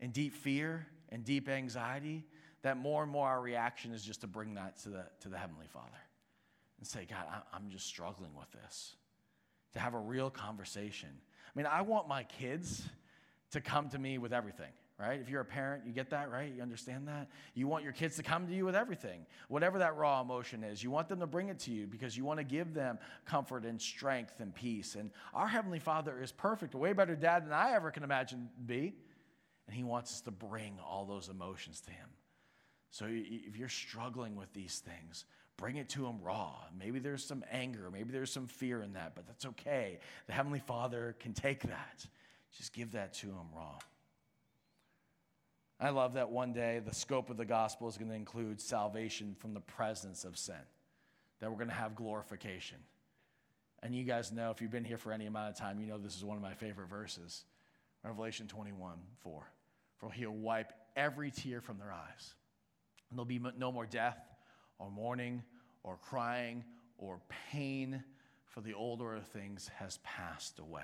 and 0.00 0.12
deep 0.12 0.34
fear 0.34 0.86
and 1.10 1.24
deep 1.24 1.48
anxiety, 1.48 2.24
that 2.62 2.76
more 2.76 3.02
and 3.02 3.12
more 3.12 3.28
our 3.28 3.40
reaction 3.40 3.92
is 3.92 4.04
just 4.04 4.22
to 4.22 4.26
bring 4.26 4.54
that 4.54 4.78
to 4.82 4.88
the, 4.88 5.04
to 5.20 5.28
the 5.28 5.36
Heavenly 5.36 5.66
Father 5.66 5.88
and 6.78 6.86
say, 6.86 7.06
God, 7.08 7.24
I'm 7.52 7.70
just 7.70 7.86
struggling 7.86 8.34
with 8.36 8.50
this. 8.50 8.96
To 9.74 9.78
have 9.78 9.94
a 9.94 9.98
real 9.98 10.28
conversation. 10.28 11.08
I 11.10 11.58
mean, 11.58 11.66
I 11.66 11.82
want 11.82 12.08
my 12.08 12.24
kids 12.24 12.82
to 13.52 13.60
come 13.60 13.88
to 13.90 13.98
me 13.98 14.18
with 14.18 14.32
everything 14.32 14.72
right? 15.02 15.20
If 15.20 15.28
you're 15.28 15.40
a 15.40 15.44
parent, 15.44 15.82
you 15.84 15.92
get 15.92 16.10
that, 16.10 16.30
right? 16.30 16.52
You 16.54 16.62
understand 16.62 17.08
that? 17.08 17.28
You 17.54 17.66
want 17.66 17.82
your 17.82 17.92
kids 17.92 18.16
to 18.16 18.22
come 18.22 18.46
to 18.46 18.54
you 18.54 18.64
with 18.64 18.76
everything, 18.76 19.26
whatever 19.48 19.80
that 19.80 19.96
raw 19.96 20.20
emotion 20.20 20.62
is. 20.62 20.82
You 20.82 20.92
want 20.92 21.08
them 21.08 21.18
to 21.20 21.26
bring 21.26 21.48
it 21.48 21.58
to 21.60 21.72
you 21.72 21.88
because 21.88 22.16
you 22.16 22.24
want 22.24 22.38
to 22.38 22.44
give 22.44 22.72
them 22.72 22.98
comfort 23.24 23.64
and 23.64 23.80
strength 23.80 24.38
and 24.38 24.54
peace. 24.54 24.94
And 24.94 25.10
our 25.34 25.48
Heavenly 25.48 25.80
Father 25.80 26.22
is 26.22 26.30
perfect, 26.30 26.74
a 26.74 26.78
way 26.78 26.92
better 26.92 27.16
dad 27.16 27.44
than 27.44 27.52
I 27.52 27.72
ever 27.72 27.90
can 27.90 28.04
imagine 28.04 28.48
be. 28.64 28.94
And 29.66 29.76
He 29.76 29.82
wants 29.82 30.12
us 30.12 30.20
to 30.22 30.30
bring 30.30 30.78
all 30.78 31.04
those 31.04 31.28
emotions 31.28 31.80
to 31.80 31.90
Him. 31.90 32.08
So 32.90 33.06
if 33.08 33.56
you're 33.56 33.68
struggling 33.68 34.36
with 34.36 34.52
these 34.52 34.78
things, 34.78 35.24
bring 35.56 35.76
it 35.76 35.88
to 35.90 36.06
Him 36.06 36.20
raw. 36.22 36.54
Maybe 36.78 37.00
there's 37.00 37.24
some 37.24 37.42
anger, 37.50 37.90
maybe 37.92 38.12
there's 38.12 38.32
some 38.32 38.46
fear 38.46 38.82
in 38.82 38.92
that, 38.92 39.16
but 39.16 39.26
that's 39.26 39.46
okay. 39.46 39.98
The 40.28 40.32
Heavenly 40.32 40.60
Father 40.60 41.16
can 41.18 41.32
take 41.32 41.62
that. 41.62 42.06
Just 42.56 42.72
give 42.72 42.92
that 42.92 43.14
to 43.14 43.26
Him 43.28 43.48
raw. 43.52 43.78
I 45.82 45.90
love 45.90 46.14
that 46.14 46.30
one 46.30 46.52
day 46.52 46.80
the 46.84 46.94
scope 46.94 47.28
of 47.28 47.36
the 47.36 47.44
gospel 47.44 47.88
is 47.88 47.96
going 47.96 48.08
to 48.08 48.14
include 48.14 48.60
salvation 48.60 49.34
from 49.40 49.52
the 49.52 49.60
presence 49.60 50.24
of 50.24 50.38
sin, 50.38 50.54
that 51.40 51.50
we're 51.50 51.56
going 51.56 51.70
to 51.70 51.74
have 51.74 51.96
glorification. 51.96 52.78
And 53.82 53.92
you 53.92 54.04
guys 54.04 54.30
know, 54.30 54.52
if 54.52 54.62
you've 54.62 54.70
been 54.70 54.84
here 54.84 54.96
for 54.96 55.12
any 55.12 55.26
amount 55.26 55.50
of 55.50 55.56
time, 55.56 55.80
you 55.80 55.86
know 55.86 55.98
this 55.98 56.16
is 56.16 56.24
one 56.24 56.36
of 56.36 56.42
my 56.42 56.54
favorite 56.54 56.88
verses 56.88 57.44
Revelation 58.04 58.46
21 58.46 58.98
4. 59.24 59.42
For 59.98 60.12
he'll 60.12 60.30
wipe 60.30 60.72
every 60.96 61.32
tear 61.32 61.60
from 61.60 61.78
their 61.78 61.92
eyes. 61.92 62.34
And 63.10 63.18
there'll 63.18 63.24
be 63.24 63.40
no 63.58 63.72
more 63.72 63.86
death, 63.86 64.18
or 64.78 64.88
mourning, 64.88 65.42
or 65.82 65.96
crying, 65.96 66.64
or 66.96 67.20
pain, 67.50 68.04
for 68.46 68.60
the 68.60 68.74
old 68.74 69.00
order 69.00 69.16
of 69.16 69.26
things 69.26 69.68
has 69.78 69.98
passed 70.04 70.60
away. 70.60 70.82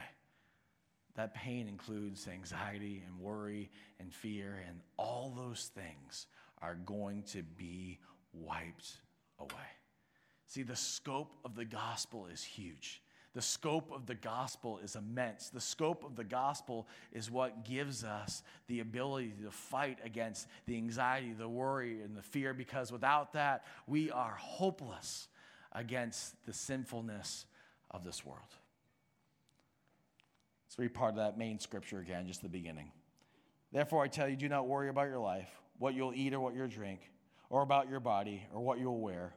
That 1.16 1.34
pain 1.34 1.66
includes 1.66 2.28
anxiety 2.28 3.02
and 3.06 3.18
worry 3.18 3.70
and 3.98 4.12
fear, 4.12 4.62
and 4.68 4.80
all 4.96 5.34
those 5.36 5.70
things 5.74 6.26
are 6.62 6.76
going 6.76 7.22
to 7.24 7.42
be 7.42 7.98
wiped 8.32 8.98
away. 9.38 9.50
See, 10.46 10.62
the 10.62 10.76
scope 10.76 11.34
of 11.44 11.54
the 11.54 11.64
gospel 11.64 12.26
is 12.26 12.42
huge. 12.42 13.02
The 13.34 13.42
scope 13.42 13.92
of 13.92 14.06
the 14.06 14.14
gospel 14.14 14.78
is 14.82 14.96
immense. 14.96 15.50
The 15.50 15.60
scope 15.60 16.02
of 16.04 16.16
the 16.16 16.24
gospel 16.24 16.88
is 17.12 17.30
what 17.30 17.64
gives 17.64 18.02
us 18.02 18.42
the 18.66 18.80
ability 18.80 19.34
to 19.44 19.50
fight 19.50 19.98
against 20.02 20.48
the 20.66 20.76
anxiety, 20.76 21.34
the 21.34 21.48
worry, 21.48 22.00
and 22.00 22.16
the 22.16 22.22
fear, 22.22 22.54
because 22.54 22.90
without 22.90 23.34
that, 23.34 23.64
we 23.86 24.10
are 24.10 24.34
hopeless 24.38 25.28
against 25.72 26.34
the 26.46 26.52
sinfulness 26.52 27.44
of 27.90 28.02
this 28.02 28.24
world. 28.24 28.56
Let's 30.78 30.92
part 30.92 31.10
of 31.10 31.16
that 31.16 31.36
main 31.36 31.58
scripture 31.58 31.98
again, 31.98 32.26
just 32.28 32.40
the 32.40 32.48
beginning. 32.48 32.92
Therefore, 33.72 34.04
I 34.04 34.08
tell 34.08 34.28
you, 34.28 34.36
do 34.36 34.48
not 34.48 34.68
worry 34.68 34.88
about 34.88 35.08
your 35.08 35.18
life, 35.18 35.48
what 35.78 35.94
you'll 35.94 36.14
eat 36.14 36.32
or 36.32 36.40
what 36.40 36.54
you'll 36.54 36.68
drink, 36.68 37.00
or 37.50 37.62
about 37.62 37.88
your 37.88 37.98
body 37.98 38.46
or 38.52 38.60
what 38.60 38.78
you'll 38.78 39.00
wear. 39.00 39.34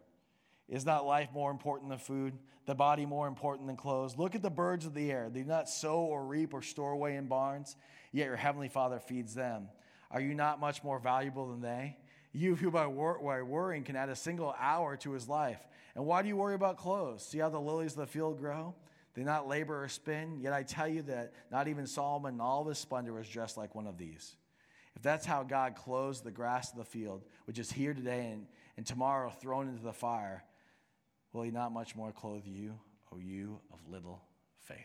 Is 0.69 0.85
not 0.85 1.05
life 1.05 1.29
more 1.33 1.49
important 1.49 1.89
than 1.89 1.97
food, 1.97 2.37
the 2.65 2.75
body 2.75 3.05
more 3.07 3.27
important 3.27 3.67
than 3.67 3.75
clothes? 3.75 4.17
Look 4.17 4.35
at 4.35 4.43
the 4.43 4.51
birds 4.51 4.85
of 4.85 4.93
the 4.93 5.11
air. 5.11 5.29
They 5.29 5.41
do 5.41 5.47
not 5.47 5.67
sow 5.67 6.01
or 6.01 6.23
reap 6.23 6.53
or 6.53 6.61
store 6.61 6.91
away 6.91 7.15
in 7.15 7.25
barns, 7.25 7.75
yet 8.11 8.27
your 8.27 8.35
heavenly 8.35 8.69
Father 8.69 8.99
feeds 8.99 9.33
them. 9.33 9.67
Are 10.11 10.21
you 10.21 10.35
not 10.35 10.59
much 10.59 10.83
more 10.83 10.99
valuable 10.99 11.49
than 11.49 11.61
they? 11.61 11.97
You 12.33 12.55
who 12.55 12.69
by, 12.69 12.85
wor- 12.85 13.19
by 13.21 13.41
worrying 13.41 13.83
can 13.83 13.95
add 13.95 14.09
a 14.09 14.15
single 14.15 14.55
hour 14.59 14.95
to 14.97 15.11
his 15.11 15.27
life. 15.27 15.59
And 15.95 16.05
why 16.05 16.21
do 16.21 16.27
you 16.27 16.37
worry 16.37 16.55
about 16.55 16.77
clothes? 16.77 17.25
See 17.25 17.39
how 17.39 17.49
the 17.49 17.59
lilies 17.59 17.93
of 17.93 17.97
the 17.97 18.07
field 18.07 18.39
grow? 18.39 18.75
They 19.13 19.23
not 19.23 19.47
labor 19.47 19.83
or 19.83 19.89
spin, 19.89 20.39
yet 20.39 20.53
I 20.53 20.63
tell 20.63 20.87
you 20.87 21.01
that 21.03 21.33
not 21.51 21.67
even 21.67 21.85
Solomon 21.85 22.35
in 22.35 22.41
all 22.41 22.61
of 22.61 22.67
his 22.67 22.77
splendor 22.77 23.13
was 23.13 23.27
dressed 23.27 23.57
like 23.57 23.75
one 23.75 23.87
of 23.87 23.97
these. 23.97 24.35
If 24.95 25.01
that's 25.01 25.25
how 25.25 25.43
God 25.43 25.75
clothes 25.75 26.21
the 26.21 26.31
grass 26.31 26.71
of 26.71 26.77
the 26.77 26.85
field, 26.85 27.23
which 27.45 27.59
is 27.59 27.71
here 27.71 27.93
today 27.93 28.29
and, 28.31 28.45
and 28.77 28.85
tomorrow 28.85 29.29
thrown 29.29 29.67
into 29.67 29.83
the 29.83 29.93
fire, 29.93 30.43
will 31.33 31.43
he 31.43 31.51
not 31.51 31.71
much 31.71 31.95
more 31.95 32.11
clothe 32.11 32.45
you, 32.45 32.79
O 33.13 33.17
you 33.17 33.59
of 33.71 33.79
little 33.89 34.21
faith? 34.59 34.77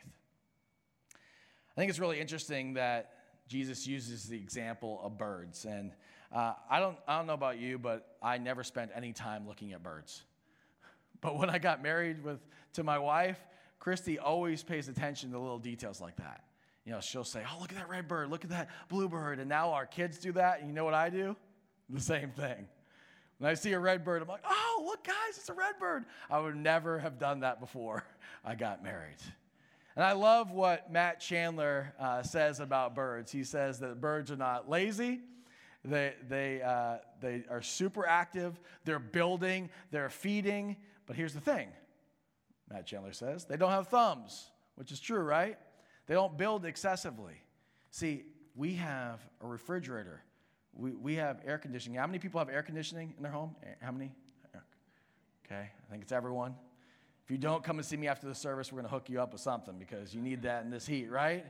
I 1.15 1.81
think 1.81 1.91
it's 1.91 1.99
really 1.99 2.21
interesting 2.21 2.75
that 2.75 3.13
Jesus 3.49 3.87
uses 3.87 4.25
the 4.25 4.37
example 4.37 5.01
of 5.05 5.19
birds. 5.19 5.65
And 5.65 5.93
uh, 6.35 6.55
I, 6.69 6.81
don't, 6.81 6.97
I 7.07 7.19
don't 7.19 7.27
know 7.27 7.35
about 7.35 7.59
you, 7.59 7.79
but 7.79 8.17
I 8.23 8.39
never 8.39 8.65
spent 8.65 8.91
any 8.95 9.13
time 9.13 9.47
looking 9.47 9.73
at 9.73 9.83
birds. 9.83 10.23
But 11.21 11.39
when 11.39 11.49
I 11.49 11.59
got 11.59 11.83
married 11.83 12.23
with, 12.23 12.41
to 12.75 12.85
my 12.85 12.99
wife, 12.99 13.39
Christy 13.79 14.19
always 14.19 14.63
pays 14.63 14.89
attention 14.89 15.33
to 15.33 15.39
little 15.39 15.59
details 15.59 16.01
like 16.01 16.17
that. 16.17 16.45
You 16.85 16.93
know, 16.93 17.01
she'll 17.01 17.25
say, 17.25 17.43
Oh, 17.47 17.61
look 17.61 17.73
at 17.73 17.79
that 17.79 17.89
red 17.89 18.09
bird, 18.09 18.31
look 18.31 18.45
at 18.45 18.51
that 18.51 18.69
blue 18.89 19.09
bird. 19.09 19.39
And 19.39 19.49
now 19.49 19.73
our 19.73 19.87
kids 19.87 20.19
do 20.19 20.33
that. 20.33 20.61
And 20.61 20.69
you 20.69 20.75
know 20.75 20.85
what 20.85 20.95
I 20.95 21.11
do? 21.11 21.37
The 21.89 22.01
same 22.01 22.31
thing. 22.31 22.67
When 23.39 23.49
I 23.49 23.55
see 23.55 23.73
a 23.73 23.79
red 23.79 24.05
bird, 24.05 24.21
I'm 24.21 24.27
like, 24.27 24.43
Oh, 24.45 24.83
look, 24.87 25.05
guys, 25.05 25.37
it's 25.37 25.49
a 25.49 25.55
red 25.55 25.79
bird. 25.79 26.05
I 26.29 26.41
would 26.41 26.57
never 26.57 26.99
have 26.99 27.21
done 27.21 27.41
that 27.41 27.61
before 27.61 28.03
I 28.45 28.57
got 28.57 28.83
married. 28.83 29.19
And 29.95 30.05
I 30.05 30.13
love 30.13 30.51
what 30.51 30.91
Matt 30.91 31.21
Chandler 31.21 31.95
uh, 31.99 32.23
says 32.23 32.59
about 32.59 32.97
birds. 32.97 33.31
He 33.31 33.45
says 33.45 33.79
that 33.79 34.01
birds 34.01 34.33
are 34.33 34.37
not 34.37 34.69
lazy, 34.69 35.21
they, 35.85 36.15
they, 36.29 36.61
uh, 36.61 36.97
they 37.21 37.45
are 37.49 37.63
super 37.63 38.07
active, 38.07 38.61
they're 38.85 38.99
building, 38.99 39.71
they're 39.91 40.11
feeding. 40.11 40.77
But 41.07 41.17
here's 41.17 41.33
the 41.33 41.41
thing 41.41 41.69
Matt 42.71 42.87
Chandler 42.87 43.13
says 43.13 43.45
they 43.45 43.57
don't 43.57 43.71
have 43.71 43.89
thumbs, 43.89 44.51
which 44.75 44.93
is 44.93 45.01
true, 45.01 45.21
right? 45.21 45.59
They 46.07 46.15
don't 46.15 46.37
build 46.37 46.65
excessively. 46.65 47.35
See, 47.91 48.25
we 48.55 48.75
have 48.75 49.21
a 49.41 49.47
refrigerator. 49.47 50.23
We, 50.75 50.93
we 50.93 51.15
have 51.17 51.41
air 51.45 51.59
conditioning. 51.59 51.99
How 51.99 52.07
many 52.07 52.19
people 52.19 52.39
have 52.39 52.49
air 52.49 52.63
conditioning 52.63 53.15
in 53.17 53.23
their 53.23 53.33
home? 53.33 53.57
Eh, 53.63 53.69
how 53.81 53.93
many? 53.93 54.13
Okay, 55.47 55.71
I 55.71 55.91
think 55.91 56.03
it's 56.03 56.13
everyone. 56.13 56.55
If 57.25 57.31
you 57.31 57.39
don't 57.39 57.63
come 57.63 57.79
and 57.79 57.87
see 57.87 57.97
me 57.97 58.09
after 58.09 58.27
the 58.27 58.35
service, 58.35 58.73
we're 58.73 58.81
going 58.81 58.89
to 58.89 58.95
hook 58.95 59.09
you 59.09 59.21
up 59.21 59.33
with 59.33 59.41
something 59.41 59.79
because 59.79 60.15
you 60.15 60.21
need 60.21 60.43
that 60.43 60.65
in 60.65 60.71
this 60.71 60.87
heat, 60.87 61.11
right? 61.11 61.45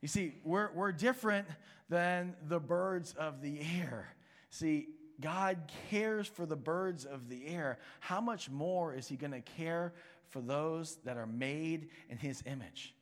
You 0.00 0.08
see, 0.08 0.34
we're, 0.44 0.70
we're 0.72 0.92
different 0.92 1.46
than 1.88 2.34
the 2.48 2.58
birds 2.58 3.14
of 3.18 3.40
the 3.40 3.60
air. 3.80 4.14
See, 4.50 4.88
God 5.20 5.70
cares 5.90 6.26
for 6.26 6.46
the 6.46 6.56
birds 6.56 7.04
of 7.04 7.28
the 7.28 7.46
air. 7.46 7.78
How 8.00 8.20
much 8.20 8.50
more 8.50 8.94
is 8.94 9.08
He 9.08 9.16
going 9.16 9.32
to 9.32 9.40
care 9.40 9.92
for 10.30 10.40
those 10.40 10.96
that 11.04 11.16
are 11.16 11.26
made 11.26 11.90
in 12.08 12.16
His 12.16 12.42
image? 12.46 12.94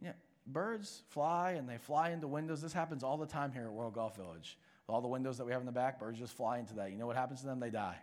You 0.00 0.08
know, 0.08 0.14
birds 0.46 1.02
fly 1.08 1.52
and 1.52 1.68
they 1.68 1.78
fly 1.78 2.10
into 2.10 2.28
windows. 2.28 2.62
This 2.62 2.72
happens 2.72 3.02
all 3.02 3.16
the 3.16 3.26
time 3.26 3.52
here 3.52 3.64
at 3.64 3.72
World 3.72 3.94
Golf 3.94 4.16
Village. 4.16 4.58
All 4.88 5.00
the 5.00 5.08
windows 5.08 5.38
that 5.38 5.44
we 5.44 5.52
have 5.52 5.62
in 5.62 5.66
the 5.66 5.72
back, 5.72 6.00
birds 6.00 6.18
just 6.18 6.32
fly 6.36 6.58
into 6.58 6.74
that. 6.74 6.90
You 6.90 6.98
know 6.98 7.06
what 7.06 7.16
happens 7.16 7.40
to 7.40 7.46
them? 7.46 7.60
They 7.60 7.70
die. 7.70 7.96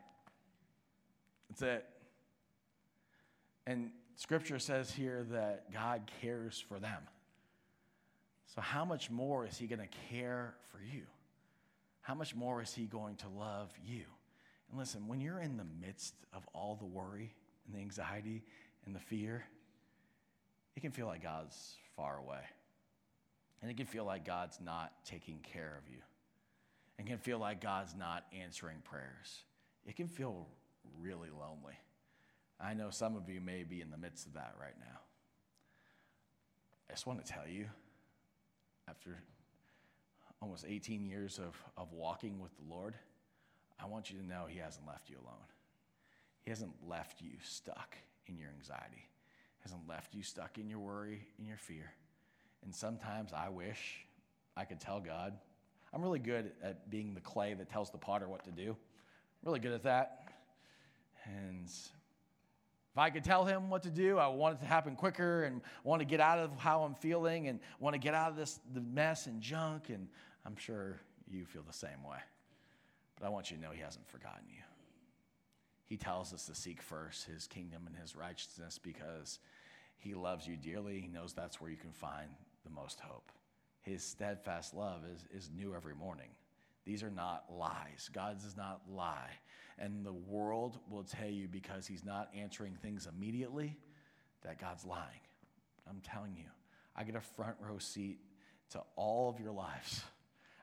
That's 1.50 1.62
it. 1.62 1.86
And 3.65 3.91
scripture 4.15 4.60
says 4.60 4.89
here 4.89 5.26
that 5.32 5.72
God 5.74 6.10
cares 6.22 6.63
for 6.70 6.80
them. 6.80 7.02
So, 8.56 8.62
how 8.62 8.86
much 8.86 9.12
more 9.12 9.46
is 9.46 9.58
He 9.58 9.67
going 9.67 9.82
to 9.82 9.98
care 10.10 10.56
for 10.72 10.80
you? 10.80 11.04
How 12.02 12.15
much 12.15 12.34
more 12.34 12.62
is 12.62 12.74
He 12.74 12.86
going 12.86 13.17
to 13.17 13.28
love 13.28 13.70
you? 13.86 14.04
And 14.70 14.80
listen, 14.80 15.08
when 15.08 15.20
you're 15.20 15.39
in 15.39 15.58
the 15.58 15.65
midst 15.82 16.13
of 16.34 16.48
all 16.54 16.76
the 16.76 16.86
worry 16.86 17.36
and 17.67 17.75
the 17.75 17.80
anxiety 17.80 18.43
and 18.86 18.95
the 18.95 18.99
fear, 18.99 19.45
it 20.75 20.82
can 20.82 20.91
feel 20.91 21.08
like 21.08 21.21
God's 21.21 21.75
far 21.95 22.17
away. 22.17 22.41
And 23.62 23.69
it 23.71 23.77
can 23.77 23.86
feel 23.86 24.06
like 24.06 24.25
God's 24.25 24.60
not 24.62 24.93
taking 25.06 25.39
care 25.39 25.80
of 25.84 25.91
you. 25.91 25.99
It 26.99 27.06
can 27.06 27.17
feel 27.17 27.39
like 27.39 27.62
God's 27.62 27.95
not 27.95 28.25
answering 28.39 28.77
prayers. 28.84 29.43
It 29.86 29.95
can 29.95 30.08
feel 30.08 30.47
really 30.99 31.30
lonely. 31.30 31.77
I 32.60 32.73
know 32.73 32.89
some 32.89 33.15
of 33.15 33.30
you 33.30 33.39
may 33.39 33.63
be 33.63 33.82
in 33.82 33.91
the 33.91 33.97
midst 33.97 34.25
of 34.25 34.34
that 34.34 34.56
right 34.60 34.75
now. 34.80 34.99
I 36.89 36.93
just 36.93 37.06
want 37.06 37.23
to 37.23 37.32
tell 37.32 37.47
you, 37.47 37.65
after 38.89 39.21
almost 40.41 40.65
18 40.67 41.06
years 41.06 41.39
of, 41.39 41.56
of 41.75 41.91
walking 41.91 42.39
with 42.39 42.51
the 42.58 42.73
Lord, 42.73 42.95
I 43.80 43.86
want 43.86 44.10
you 44.10 44.17
to 44.17 44.25
know 44.25 44.45
He 44.47 44.60
hasn't 44.60 44.88
left 44.88 45.10
you 45.10 45.17
alone. 45.17 45.36
He 46.47 46.51
hasn't 46.51 46.75
left 46.88 47.21
you 47.21 47.31
stuck 47.43 47.97
in 48.25 48.38
your 48.38 48.47
anxiety, 48.57 49.10
he 49.57 49.63
hasn't 49.63 49.86
left 49.86 50.15
you 50.15 50.23
stuck 50.23 50.57
in 50.57 50.69
your 50.69 50.79
worry, 50.79 51.27
in 51.38 51.45
your 51.45 51.57
fear. 51.57 51.91
And 52.63 52.73
sometimes 52.73 53.33
I 53.33 53.49
wish 53.49 54.05
I 54.55 54.63
could 54.63 54.79
tell 54.79 55.01
God, 55.01 55.33
I'm 55.93 56.01
really 56.01 56.19
good 56.19 56.53
at 56.63 56.89
being 56.89 57.13
the 57.13 57.19
clay 57.19 57.53
that 57.53 57.69
tells 57.69 57.91
the 57.91 57.97
potter 57.97 58.29
what 58.29 58.45
to 58.45 58.51
do. 58.51 58.69
I'm 58.69 59.45
really 59.45 59.60
good 59.60 59.73
at 59.73 59.83
that. 59.83 60.29
And 61.25 61.65
if 61.65 62.97
I 62.97 63.10
could 63.10 63.25
tell 63.25 63.43
him 63.43 63.69
what 63.69 63.83
to 63.83 63.89
do, 63.89 64.17
I 64.17 64.27
want 64.27 64.55
it 64.55 64.60
to 64.62 64.67
happen 64.67 64.95
quicker 64.95 65.43
and 65.43 65.60
want 65.83 65.99
to 65.99 66.05
get 66.05 66.21
out 66.21 66.39
of 66.39 66.57
how 66.57 66.83
I'm 66.83 66.95
feeling 66.95 67.49
and 67.49 67.60
want 67.81 67.93
to 67.93 67.99
get 67.99 68.13
out 68.13 68.31
of 68.31 68.38
this 68.38 68.57
the 68.73 68.79
mess 68.79 69.27
and 69.27 69.41
junk. 69.41 69.89
And 69.89 70.07
I'm 70.45 70.55
sure 70.55 71.01
you 71.29 71.43
feel 71.43 71.63
the 71.67 71.73
same 71.73 72.05
way. 72.10 72.19
But 73.19 73.25
I 73.25 73.29
want 73.31 73.51
you 73.51 73.57
to 73.57 73.63
know 73.63 73.71
he 73.71 73.81
hasn't 73.81 74.07
forgotten 74.07 74.45
you. 74.47 74.62
He 75.88 75.97
tells 75.97 76.34
us 76.34 76.45
to 76.45 76.56
seek 76.56 76.82
first 76.82 77.26
his 77.26 77.47
kingdom 77.47 77.84
and 77.88 77.95
his 77.95 78.15
righteousness 78.15 78.78
because 78.78 79.39
he 79.97 80.13
loves 80.13 80.45
you 80.45 80.58
dearly. 80.58 81.00
He 81.00 81.08
knows 81.08 81.34
that's 81.34 81.60
where 81.60 81.71
you 81.71 81.78
can 81.78 81.93
find 81.93 82.30
the 82.63 82.69
most 82.69 83.00
hope. 83.00 83.32
His 83.82 84.04
steadfast 84.04 84.73
love 84.73 85.02
is, 85.13 85.23
is 85.32 85.50
new 85.50 85.73
every 85.73 85.95
morning. 85.95 86.30
These 86.86 87.04
are 87.04 87.10
not 87.10 87.45
lies. 87.50 88.10
God 88.13 88.41
does 88.41 88.58
not 88.58 88.82
lie. 88.89 89.30
And 89.80 90.06
the 90.06 90.13
world 90.13 90.78
will 90.89 91.04
tell 91.04 91.30
you 91.30 91.47
because 91.47 91.88
he's 91.88 92.04
not 92.04 92.30
answering 92.36 92.76
things 92.82 93.08
immediately 93.08 93.78
that 94.43 94.60
God's 94.60 94.86
lying. 94.86 95.21
I'm 95.89 96.02
telling 96.02 96.36
you, 96.36 96.50
I 96.95 97.04
get 97.04 97.15
a 97.15 97.21
front 97.21 97.56
row 97.62 97.78
seat 97.78 98.19
to 98.71 98.82
all 98.95 99.30
of 99.30 99.39
your 99.39 99.52
lives. 99.52 100.02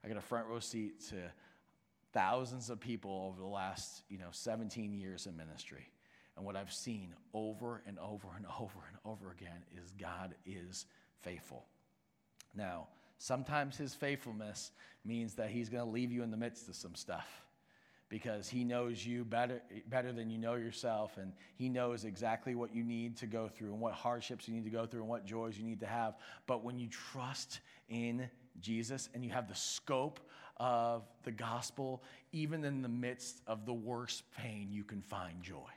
I 0.05 0.09
get 0.09 0.17
a 0.17 0.23
front 0.23 0.49
row 0.49 0.59
seat 0.59 1.01
to 1.09 1.17
thousands 2.15 2.71
of 2.71 2.81
people 2.81 3.27
over 3.29 3.41
the 3.41 3.49
last, 3.49 4.05
you 4.09 4.17
know, 4.17 4.29
17 4.31 4.95
years 4.95 5.27
in 5.27 5.37
ministry. 5.37 5.91
And 6.37 6.47
what 6.47 6.57
I've 6.57 6.73
seen 6.73 7.15
over 7.35 7.83
and 7.87 7.99
over 7.99 8.29
and 8.37 8.47
over 8.61 8.81
and 8.89 8.99
over 9.05 9.31
again 9.31 9.65
is 9.77 9.93
God 10.01 10.35
is 10.47 10.87
faithful. 11.21 11.67
Now, 12.55 12.89
sometimes 13.19 13.77
his 13.77 13.95
faithfulness 13.95 14.71
means 15.05 15.35
that 15.35 15.51
he's 15.51 15.69
going 15.69 15.85
to 15.85 15.91
leave 15.91 16.13
you 16.13 16.23
in 16.23 16.31
the 16.31 16.37
midst 16.37 16.69
of 16.69 16.77
some 16.77 16.95
stuff 16.95 17.27
because 18.09 18.49
he 18.49 18.63
knows 18.63 19.05
you 19.05 19.25
better, 19.25 19.61
better 19.89 20.13
than 20.13 20.31
you 20.31 20.39
know 20.39 20.55
yourself, 20.55 21.17
and 21.17 21.33
he 21.57 21.69
knows 21.69 22.05
exactly 22.05 22.55
what 22.55 22.73
you 22.73 22.85
need 22.85 23.17
to 23.17 23.27
go 23.27 23.49
through 23.49 23.73
and 23.73 23.81
what 23.81 23.93
hardships 23.93 24.47
you 24.47 24.55
need 24.55 24.65
to 24.65 24.71
go 24.71 24.87
through 24.87 25.01
and 25.01 25.09
what 25.09 25.25
joys 25.25 25.59
you 25.59 25.65
need 25.65 25.81
to 25.81 25.87
have. 25.87 26.15
But 26.47 26.63
when 26.63 26.79
you 26.79 26.87
trust 26.89 27.61
in 27.89 28.29
Jesus 28.61 29.09
and 29.15 29.25
you 29.25 29.31
have 29.31 29.49
the 29.49 29.55
scope 29.55 30.21
of 30.57 31.03
the 31.25 31.33
gospel, 31.33 32.03
even 32.33 32.65
in 32.65 32.83
the 32.83 32.89
midst 32.89 33.41
of 33.47 33.67
the 33.67 33.73
worst 33.73 34.23
pain, 34.37 34.69
you 34.71 34.85
can 34.85 35.03
find 35.03 35.43
joy 35.43 35.71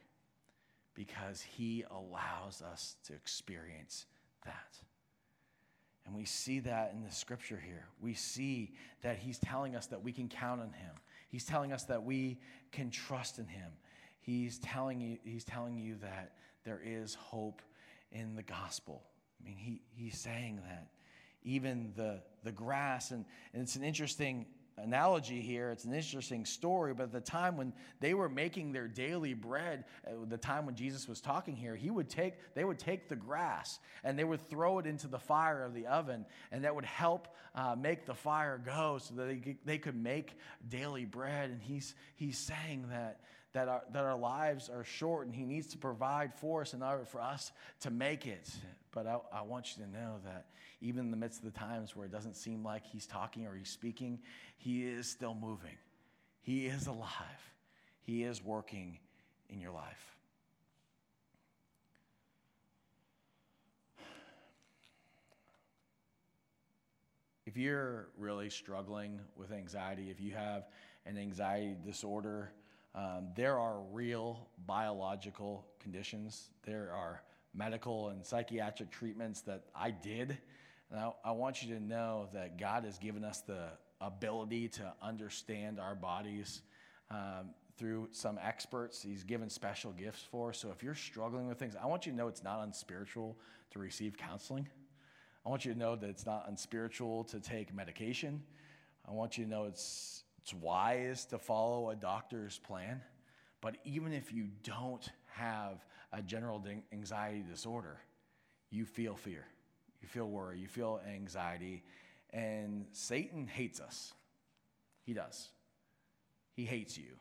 because 0.94 1.42
he 1.42 1.84
allows 1.92 2.62
us 2.62 2.96
to 3.06 3.14
experience 3.14 4.06
that. 4.46 4.78
And 6.06 6.16
we 6.16 6.26
see 6.26 6.60
that 6.62 6.94
in 6.96 7.04
the 7.04 7.12
scripture 7.12 7.62
here. 7.64 7.86
We 8.02 8.14
see 8.14 8.74
that 9.04 9.18
he's 9.18 9.38
telling 9.40 9.76
us 9.76 9.88
that 9.88 10.02
we 10.02 10.12
can 10.12 10.30
count 10.30 10.62
on 10.62 10.72
him. 10.72 10.96
He's 11.28 11.44
telling 11.44 11.74
us 11.74 11.84
that 11.84 12.04
we 12.04 12.40
can 12.72 12.90
trust 12.90 13.40
in 13.40 13.46
him. 13.46 13.72
He's 14.22 14.58
telling 14.60 15.02
you, 15.02 15.18
he's 15.24 15.44
telling 15.44 15.78
you 15.78 15.96
that 16.02 16.34
there 16.64 16.82
is 16.84 17.14
hope 17.16 17.62
in 18.12 18.36
the 18.36 18.44
gospel. 18.44 19.04
I 19.40 19.46
mean, 19.46 19.58
he, 19.58 19.82
he's 19.92 20.18
saying 20.18 20.62
that 20.68 20.88
even 21.44 21.92
the, 21.96 22.22
the 22.44 22.52
grass, 22.52 23.12
and, 23.12 23.26
and 23.54 23.62
it's 23.62 23.76
an 23.76 23.84
interesting 23.84 24.46
analogy 24.78 25.42
here. 25.42 25.72
It's 25.72 25.86
an 25.86 25.94
interesting 25.94 26.46
story, 26.46 26.94
but 26.94 27.04
at 27.04 27.12
the 27.12 27.22
time 27.22 27.58
when 27.58 27.74
they 28.00 28.14
were 28.14 28.30
making 28.30 28.72
their 28.72 28.88
daily 28.88 29.34
bread, 29.34 29.86
uh, 30.06 30.12
the 30.28 30.38
time 30.38 30.66
when 30.66 30.76
Jesus 30.76 31.08
was 31.08 31.20
talking 31.20 31.56
here, 31.56 31.76
he 31.76 31.90
would 31.90 32.10
take, 32.10 32.34
they 32.54 32.64
would 32.64 32.80
take 32.80 33.10
the 33.10 33.16
grass 33.16 33.80
and 34.04 34.18
they 34.18 34.24
would 34.24 34.48
throw 34.50 34.80
it 34.80 34.86
into 34.86 35.08
the 35.08 35.20
fire 35.20 35.64
of 35.64 35.74
the 35.74 35.88
oven, 35.88 36.26
and 36.52 36.64
that 36.64 36.76
would 36.76 36.86
help 36.86 37.28
uh, 37.56 37.76
make 37.76 38.06
the 38.06 38.14
fire 38.14 38.62
go 38.64 39.00
so 39.00 39.16
that 39.16 39.26
they, 39.28 39.58
they 39.66 39.78
could 39.78 39.96
make 39.96 40.38
daily 40.70 41.06
bread. 41.06 41.50
And 41.50 41.62
he's, 41.62 41.96
he's 42.16 42.38
saying 42.38 42.86
that, 42.90 43.22
that, 43.54 43.68
our, 43.68 43.82
that 43.94 44.04
our 44.04 44.18
lives 44.18 44.70
are 44.70 44.84
short 44.84 45.26
and 45.26 45.36
he 45.36 45.44
needs 45.44 45.68
to 45.68 45.78
provide 45.78 46.34
for 46.36 46.62
us 46.62 46.74
in 46.74 46.84
order 46.84 47.06
for 47.06 47.22
us 47.22 47.52
to 47.82 47.90
make 47.90 48.28
it. 48.28 48.50
But 48.98 49.06
I, 49.06 49.18
I 49.32 49.42
want 49.44 49.78
you 49.78 49.86
to 49.86 49.92
know 49.92 50.16
that 50.26 50.48
even 50.82 51.06
in 51.06 51.12
the 51.12 51.18
midst 51.18 51.44
of 51.44 51.54
the 51.54 51.60
times 51.60 51.96
where 51.96 52.08
it 52.08 52.12
doesn't 52.12 52.36
seem 52.36 52.64
like 52.64 52.84
he's 52.84 53.06
talking 53.06 53.46
or 53.46 53.54
he's 53.54 53.70
speaking, 53.70 54.18
he 54.58 54.88
is 54.88 55.08
still 55.08 55.36
moving. 55.36 55.78
He 56.42 56.66
is 56.66 56.88
alive. 56.88 57.54
He 58.02 58.24
is 58.24 58.44
working 58.44 58.98
in 59.52 59.62
your 59.62 59.70
life. 59.70 60.16
If 67.46 67.56
you're 67.56 68.08
really 68.18 68.50
struggling 68.50 69.20
with 69.36 69.52
anxiety, 69.52 70.10
if 70.10 70.20
you 70.20 70.32
have 70.32 70.70
an 71.06 71.20
anxiety 71.20 71.76
disorder, 71.86 72.52
um, 72.96 73.28
there 73.36 73.60
are 73.60 73.80
real 73.92 74.48
biological 74.66 75.68
conditions. 75.80 76.50
There 76.66 76.92
are 76.92 77.22
medical 77.58 78.10
and 78.10 78.26
psychiatric 78.26 78.92
treatments 78.92 79.42
that 79.42 79.64
I 79.76 79.92
did 79.92 80.38
and 80.90 81.00
I, 81.00 81.12
I 81.26 81.32
want 81.32 81.64
you 81.64 81.74
to 81.76 81.84
know 81.84 82.30
that 82.34 82.58
God 82.58 82.86
has 82.86 82.98
given 82.98 83.24
us 83.24 83.42
the 83.42 83.70
ability 84.00 84.70
to 84.70 84.94
understand 85.02 85.80
our 85.80 85.96
bodies 85.96 86.62
um, 87.12 87.50
through 87.78 88.08
some 88.12 88.40
experts 88.42 89.02
he's 89.02 89.24
given 89.24 89.50
special 89.50 89.92
gifts 89.92 90.24
for. 90.32 90.54
So 90.54 90.72
if 90.72 90.82
you're 90.82 90.96
struggling 90.96 91.48
with 91.48 91.60
things, 91.60 91.76
I 91.82 91.88
want 91.88 92.06
you 92.06 92.12
to 92.12 92.18
know 92.18 92.28
it's 92.28 92.44
not 92.44 92.64
unspiritual 92.64 93.38
to 93.72 93.80
receive 93.80 94.18
counseling. 94.18 94.68
I 95.46 95.50
want 95.50 95.66
you 95.66 95.74
to 95.74 95.80
know 95.80 95.96
that 95.96 96.10
it's 96.10 96.26
not 96.26 96.46
unspiritual 96.48 97.26
to 97.26 97.40
take 97.40 97.74
medication. 97.74 98.42
I 99.08 99.12
want 99.12 99.38
you 99.38 99.46
to 99.46 99.50
know 99.50 99.66
it's, 99.66 100.24
it's 100.42 100.54
wise 100.54 101.26
to 101.26 101.38
follow 101.38 101.90
a 101.90 101.96
doctor's 101.96 102.60
plan. 102.60 103.02
But 103.62 103.78
even 103.84 104.14
if 104.14 104.32
you 104.32 104.48
don't 104.64 105.08
have 105.34 105.86
a 106.12 106.22
general 106.22 106.64
anxiety 106.92 107.44
disorder, 107.50 108.00
you 108.70 108.86
feel 108.86 109.16
fear, 109.16 109.46
you 110.02 110.08
feel 110.08 110.30
worry, 110.30 110.60
you 110.60 110.68
feel 110.68 111.02
anxiety, 111.08 111.84
and 112.32 112.86
Satan 112.92 113.48
hates 113.48 113.80
us. 113.80 114.14
He 115.04 115.14
does. 115.14 115.50
He 116.54 116.66
hates 116.66 116.98
you, 116.98 117.18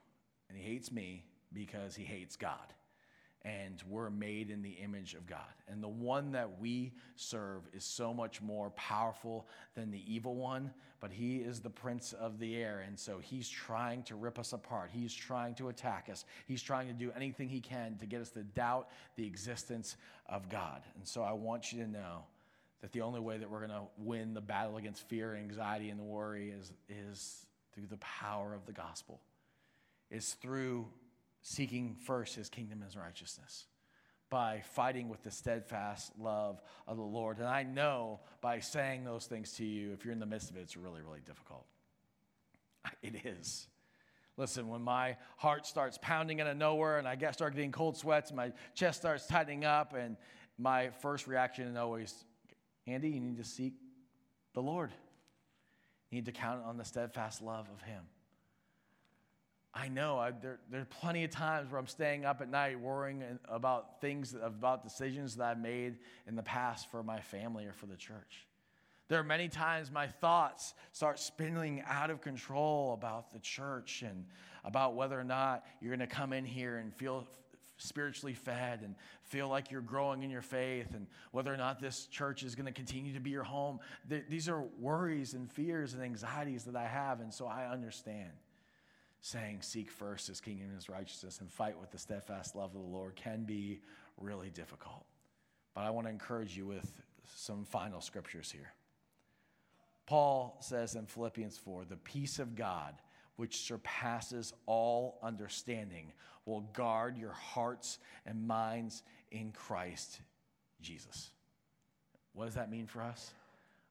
and 0.48 0.58
he 0.58 0.64
hates 0.64 0.90
me 0.90 1.24
because 1.52 1.94
he 1.94 2.04
hates 2.04 2.36
God. 2.36 2.72
And 3.46 3.80
we're 3.88 4.10
made 4.10 4.50
in 4.50 4.60
the 4.60 4.70
image 4.70 5.14
of 5.14 5.24
God. 5.28 5.38
And 5.68 5.80
the 5.80 5.88
one 5.88 6.32
that 6.32 6.60
we 6.60 6.92
serve 7.14 7.62
is 7.72 7.84
so 7.84 8.12
much 8.12 8.42
more 8.42 8.70
powerful 8.70 9.46
than 9.76 9.92
the 9.92 10.02
evil 10.12 10.34
one, 10.34 10.72
but 10.98 11.12
he 11.12 11.36
is 11.36 11.60
the 11.60 11.70
prince 11.70 12.12
of 12.12 12.40
the 12.40 12.56
air. 12.56 12.82
And 12.84 12.98
so 12.98 13.20
he's 13.22 13.48
trying 13.48 14.02
to 14.04 14.16
rip 14.16 14.40
us 14.40 14.52
apart. 14.52 14.90
He's 14.92 15.14
trying 15.14 15.54
to 15.56 15.68
attack 15.68 16.08
us. 16.10 16.24
He's 16.46 16.60
trying 16.60 16.88
to 16.88 16.92
do 16.92 17.12
anything 17.14 17.48
he 17.48 17.60
can 17.60 17.96
to 17.98 18.06
get 18.06 18.20
us 18.20 18.30
to 18.30 18.42
doubt 18.42 18.88
the 19.14 19.24
existence 19.24 19.96
of 20.28 20.48
God. 20.48 20.82
And 20.96 21.06
so 21.06 21.22
I 21.22 21.32
want 21.32 21.72
you 21.72 21.84
to 21.84 21.88
know 21.88 22.24
that 22.80 22.90
the 22.90 23.02
only 23.02 23.20
way 23.20 23.38
that 23.38 23.48
we're 23.48 23.64
going 23.64 23.70
to 23.70 23.86
win 23.96 24.34
the 24.34 24.40
battle 24.40 24.76
against 24.76 25.08
fear, 25.08 25.36
anxiety, 25.36 25.90
and 25.90 26.00
worry 26.00 26.50
is, 26.50 26.72
is 26.88 27.46
through 27.72 27.86
the 27.86 27.96
power 27.98 28.54
of 28.54 28.66
the 28.66 28.72
gospel, 28.72 29.20
is 30.10 30.34
through 30.34 30.88
seeking 31.48 31.94
first 31.94 32.34
his 32.34 32.48
kingdom 32.48 32.78
and 32.82 32.84
his 32.84 32.96
righteousness, 32.96 33.66
by 34.30 34.60
fighting 34.72 35.08
with 35.08 35.22
the 35.22 35.30
steadfast 35.30 36.10
love 36.18 36.60
of 36.88 36.96
the 36.96 37.02
Lord. 37.04 37.38
And 37.38 37.46
I 37.46 37.62
know 37.62 38.18
by 38.40 38.58
saying 38.58 39.04
those 39.04 39.26
things 39.26 39.52
to 39.52 39.64
you, 39.64 39.92
if 39.92 40.04
you're 40.04 40.12
in 40.12 40.18
the 40.18 40.26
midst 40.26 40.50
of 40.50 40.56
it, 40.56 40.62
it's 40.62 40.76
really, 40.76 41.02
really 41.02 41.20
difficult. 41.24 41.64
It 43.00 43.24
is. 43.24 43.68
Listen, 44.36 44.68
when 44.68 44.82
my 44.82 45.16
heart 45.36 45.66
starts 45.66 46.00
pounding 46.02 46.40
out 46.40 46.48
of 46.48 46.56
nowhere 46.56 46.98
and 46.98 47.06
I 47.06 47.14
get, 47.14 47.34
start 47.34 47.54
getting 47.54 47.70
cold 47.70 47.96
sweats, 47.96 48.32
my 48.32 48.50
chest 48.74 48.98
starts 48.98 49.28
tightening 49.28 49.64
up, 49.64 49.94
and 49.94 50.16
my 50.58 50.90
first 51.00 51.28
reaction 51.28 51.68
is 51.68 51.76
always, 51.76 52.12
Andy, 52.88 53.10
you 53.10 53.20
need 53.20 53.36
to 53.36 53.44
seek 53.44 53.74
the 54.52 54.62
Lord. 54.62 54.90
You 56.10 56.16
need 56.16 56.26
to 56.26 56.32
count 56.32 56.64
on 56.64 56.76
the 56.76 56.84
steadfast 56.84 57.40
love 57.40 57.68
of 57.72 57.82
Him. 57.82 58.02
I 59.76 59.88
know 59.88 60.18
I, 60.18 60.30
there, 60.30 60.58
there 60.70 60.80
are 60.80 60.86
plenty 60.86 61.22
of 61.24 61.30
times 61.30 61.70
where 61.70 61.78
I'm 61.78 61.86
staying 61.86 62.24
up 62.24 62.40
at 62.40 62.48
night 62.48 62.80
worrying 62.80 63.22
about 63.46 64.00
things, 64.00 64.34
about 64.40 64.82
decisions 64.82 65.36
that 65.36 65.44
I've 65.44 65.60
made 65.60 65.98
in 66.26 66.34
the 66.34 66.42
past 66.42 66.90
for 66.90 67.02
my 67.02 67.20
family 67.20 67.66
or 67.66 67.72
for 67.72 67.84
the 67.84 67.96
church. 67.96 68.46
There 69.08 69.20
are 69.20 69.24
many 69.24 69.48
times 69.48 69.92
my 69.92 70.06
thoughts 70.06 70.72
start 70.92 71.18
spinning 71.18 71.82
out 71.86 72.08
of 72.08 72.22
control 72.22 72.94
about 72.94 73.32
the 73.32 73.38
church 73.38 74.02
and 74.02 74.24
about 74.64 74.94
whether 74.94 75.20
or 75.20 75.24
not 75.24 75.64
you're 75.80 75.94
going 75.94 76.08
to 76.08 76.12
come 76.12 76.32
in 76.32 76.46
here 76.46 76.78
and 76.78 76.92
feel 76.92 77.26
spiritually 77.76 78.32
fed 78.32 78.80
and 78.80 78.94
feel 79.24 79.48
like 79.48 79.70
you're 79.70 79.82
growing 79.82 80.22
in 80.22 80.30
your 80.30 80.40
faith 80.40 80.94
and 80.94 81.06
whether 81.32 81.52
or 81.52 81.58
not 81.58 81.78
this 81.78 82.06
church 82.06 82.42
is 82.42 82.54
going 82.54 82.66
to 82.66 82.72
continue 82.72 83.12
to 83.12 83.20
be 83.20 83.30
your 83.30 83.44
home. 83.44 83.78
These 84.08 84.48
are 84.48 84.62
worries 84.80 85.34
and 85.34 85.52
fears 85.52 85.92
and 85.92 86.02
anxieties 86.02 86.64
that 86.64 86.76
I 86.76 86.86
have, 86.86 87.20
and 87.20 87.32
so 87.32 87.46
I 87.46 87.70
understand. 87.70 88.32
Saying, 89.26 89.58
seek 89.62 89.90
first 89.90 90.28
his 90.28 90.40
kingdom 90.40 90.66
and 90.66 90.76
his 90.76 90.88
righteousness 90.88 91.40
and 91.40 91.50
fight 91.50 91.76
with 91.80 91.90
the 91.90 91.98
steadfast 91.98 92.54
love 92.54 92.76
of 92.76 92.80
the 92.80 92.88
Lord 92.88 93.16
can 93.16 93.42
be 93.42 93.80
really 94.20 94.50
difficult. 94.50 95.04
But 95.74 95.80
I 95.80 95.90
want 95.90 96.06
to 96.06 96.12
encourage 96.12 96.56
you 96.56 96.64
with 96.64 96.92
some 97.34 97.64
final 97.64 98.00
scriptures 98.00 98.52
here. 98.52 98.72
Paul 100.06 100.56
says 100.60 100.94
in 100.94 101.06
Philippians 101.06 101.58
4 101.58 101.86
the 101.86 101.96
peace 101.96 102.38
of 102.38 102.54
God 102.54 102.94
which 103.34 103.62
surpasses 103.62 104.52
all 104.66 105.18
understanding, 105.24 106.12
will 106.44 106.60
guard 106.72 107.18
your 107.18 107.32
hearts 107.32 107.98
and 108.26 108.46
minds 108.46 109.02
in 109.32 109.50
Christ 109.50 110.20
Jesus. 110.80 111.32
What 112.32 112.44
does 112.44 112.54
that 112.54 112.70
mean 112.70 112.86
for 112.86 113.02
us? 113.02 113.32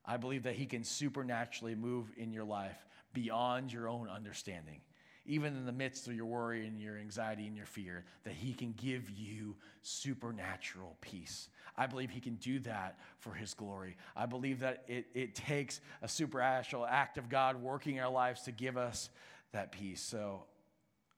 I 0.06 0.16
believe 0.16 0.44
that 0.44 0.56
He 0.56 0.66
can 0.66 0.86
supernaturally 0.86 1.76
move 1.76 2.10
in 2.16 2.32
your 2.32 2.46
life 2.46 2.86
beyond 3.14 3.74
your 3.74 3.90
own 3.90 4.08
understanding. 4.08 4.80
Even 5.26 5.56
in 5.56 5.66
the 5.66 5.72
midst 5.72 6.08
of 6.08 6.14
your 6.14 6.26
worry 6.26 6.68
and 6.68 6.80
your 6.80 6.98
anxiety 6.98 7.48
and 7.48 7.58
your 7.58 7.66
fear, 7.66 8.06
that 8.24 8.34
He 8.34 8.54
can 8.54 8.74
give 8.74 9.10
you 9.10 9.56
supernatural 9.82 10.98
peace. 11.02 11.50
I 11.78 11.88
believe 11.88 12.10
He 12.10 12.20
can 12.20 12.36
do 12.36 12.60
that 12.60 13.00
for 13.20 13.34
His 13.34 13.54
glory. 13.54 13.98
I 14.16 14.26
believe 14.26 14.60
that 14.60 14.84
it, 14.88 15.08
it 15.14 15.36
takes 15.36 15.82
a 16.02 16.08
supernatural 16.08 16.86
act 16.86 17.18
of 17.18 17.30
God 17.30 17.62
working 17.62 18.00
our 18.00 18.12
lives 18.12 18.44
to 18.44 18.52
give 18.52 18.78
us 18.78 19.10
that 19.52 19.72
peace. 19.72 20.02
So 20.02 20.44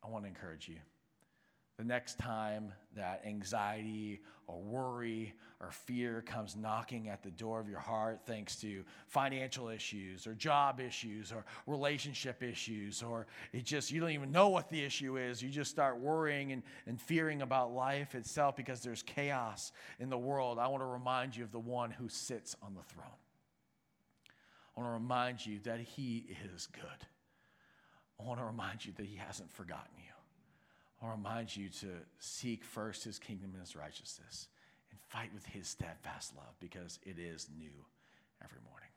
I 0.03 0.09
want 0.09 0.23
to 0.23 0.29
encourage 0.29 0.67
you. 0.67 0.77
The 1.77 1.83
next 1.83 2.17
time 2.17 2.73
that 2.95 3.21
anxiety 3.25 4.21
or 4.47 4.59
worry 4.59 5.35
or 5.61 5.69
fear 5.71 6.23
comes 6.25 6.55
knocking 6.55 7.07
at 7.07 7.21
the 7.21 7.29
door 7.29 7.59
of 7.59 7.69
your 7.69 7.79
heart, 7.79 8.21
thanks 8.25 8.55
to 8.61 8.83
financial 9.07 9.69
issues 9.69 10.25
or 10.25 10.33
job 10.33 10.79
issues 10.79 11.31
or 11.31 11.45
relationship 11.67 12.41
issues, 12.41 13.03
or 13.03 13.27
it 13.53 13.63
just, 13.63 13.91
you 13.91 13.99
don't 13.99 14.09
even 14.09 14.31
know 14.31 14.49
what 14.49 14.69
the 14.69 14.83
issue 14.83 15.17
is. 15.17 15.41
You 15.43 15.49
just 15.49 15.69
start 15.69 15.99
worrying 15.99 16.51
and, 16.51 16.63
and 16.87 16.99
fearing 16.99 17.43
about 17.43 17.71
life 17.71 18.15
itself 18.15 18.55
because 18.55 18.81
there's 18.81 19.03
chaos 19.03 19.71
in 19.99 20.09
the 20.09 20.17
world. 20.17 20.57
I 20.57 20.67
want 20.67 20.81
to 20.81 20.87
remind 20.87 21.35
you 21.35 21.43
of 21.43 21.51
the 21.51 21.59
one 21.59 21.91
who 21.91 22.09
sits 22.09 22.55
on 22.63 22.73
the 22.73 22.83
throne. 22.93 23.05
I 24.75 24.81
want 24.81 24.89
to 24.89 24.93
remind 24.93 25.45
you 25.45 25.59
that 25.63 25.79
he 25.79 26.25
is 26.55 26.67
good. 26.67 27.07
I 28.19 28.23
want 28.23 28.39
to 28.39 28.45
remind 28.45 28.85
you 28.85 28.93
that 28.97 29.05
He 29.05 29.15
hasn't 29.17 29.51
forgotten 29.51 29.91
you. 29.97 30.16
I 31.01 31.11
remind 31.11 31.55
you 31.55 31.69
to 31.81 31.87
seek 32.19 32.63
first 32.63 33.03
His 33.03 33.19
kingdom 33.19 33.51
and 33.53 33.61
His 33.61 33.75
righteousness 33.75 34.47
and 34.89 34.99
fight 35.09 35.31
with 35.33 35.45
His 35.45 35.67
steadfast 35.67 36.35
love 36.35 36.55
because 36.59 36.99
it 37.03 37.19
is 37.19 37.47
new 37.57 37.85
every 38.43 38.59
morning. 38.69 38.89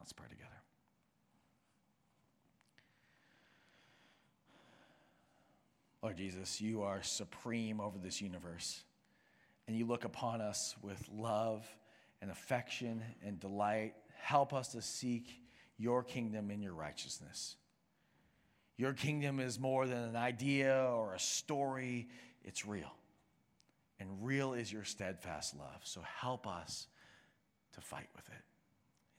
Let's 0.00 0.12
pray 0.12 0.28
together. 0.28 0.50
Lord 6.02 6.18
Jesus, 6.18 6.60
you 6.60 6.82
are 6.82 7.02
supreme 7.02 7.80
over 7.80 7.96
this 7.98 8.20
universe, 8.20 8.82
and 9.66 9.74
you 9.74 9.86
look 9.86 10.04
upon 10.04 10.42
us 10.42 10.74
with 10.82 11.02
love 11.10 11.66
and 12.20 12.30
affection 12.30 13.02
and 13.24 13.40
delight. 13.40 13.94
Help 14.20 14.52
us 14.52 14.68
to 14.68 14.82
seek 14.82 15.40
your 15.78 16.02
kingdom 16.02 16.50
and 16.50 16.62
your 16.62 16.74
righteousness. 16.74 17.56
Your 18.76 18.92
kingdom 18.92 19.38
is 19.40 19.58
more 19.58 19.86
than 19.86 19.98
an 19.98 20.16
idea 20.16 20.74
or 20.74 21.14
a 21.14 21.18
story, 21.18 22.08
it's 22.44 22.66
real. 22.66 22.92
And 24.00 24.08
real 24.22 24.54
is 24.54 24.72
your 24.72 24.84
steadfast 24.84 25.56
love. 25.56 25.80
So 25.84 26.00
help 26.20 26.46
us 26.46 26.88
to 27.74 27.80
fight 27.80 28.08
with 28.16 28.26
it. 28.28 28.42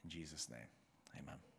In 0.04 0.10
Jesus' 0.10 0.50
name, 0.50 0.68
amen. 1.18 1.55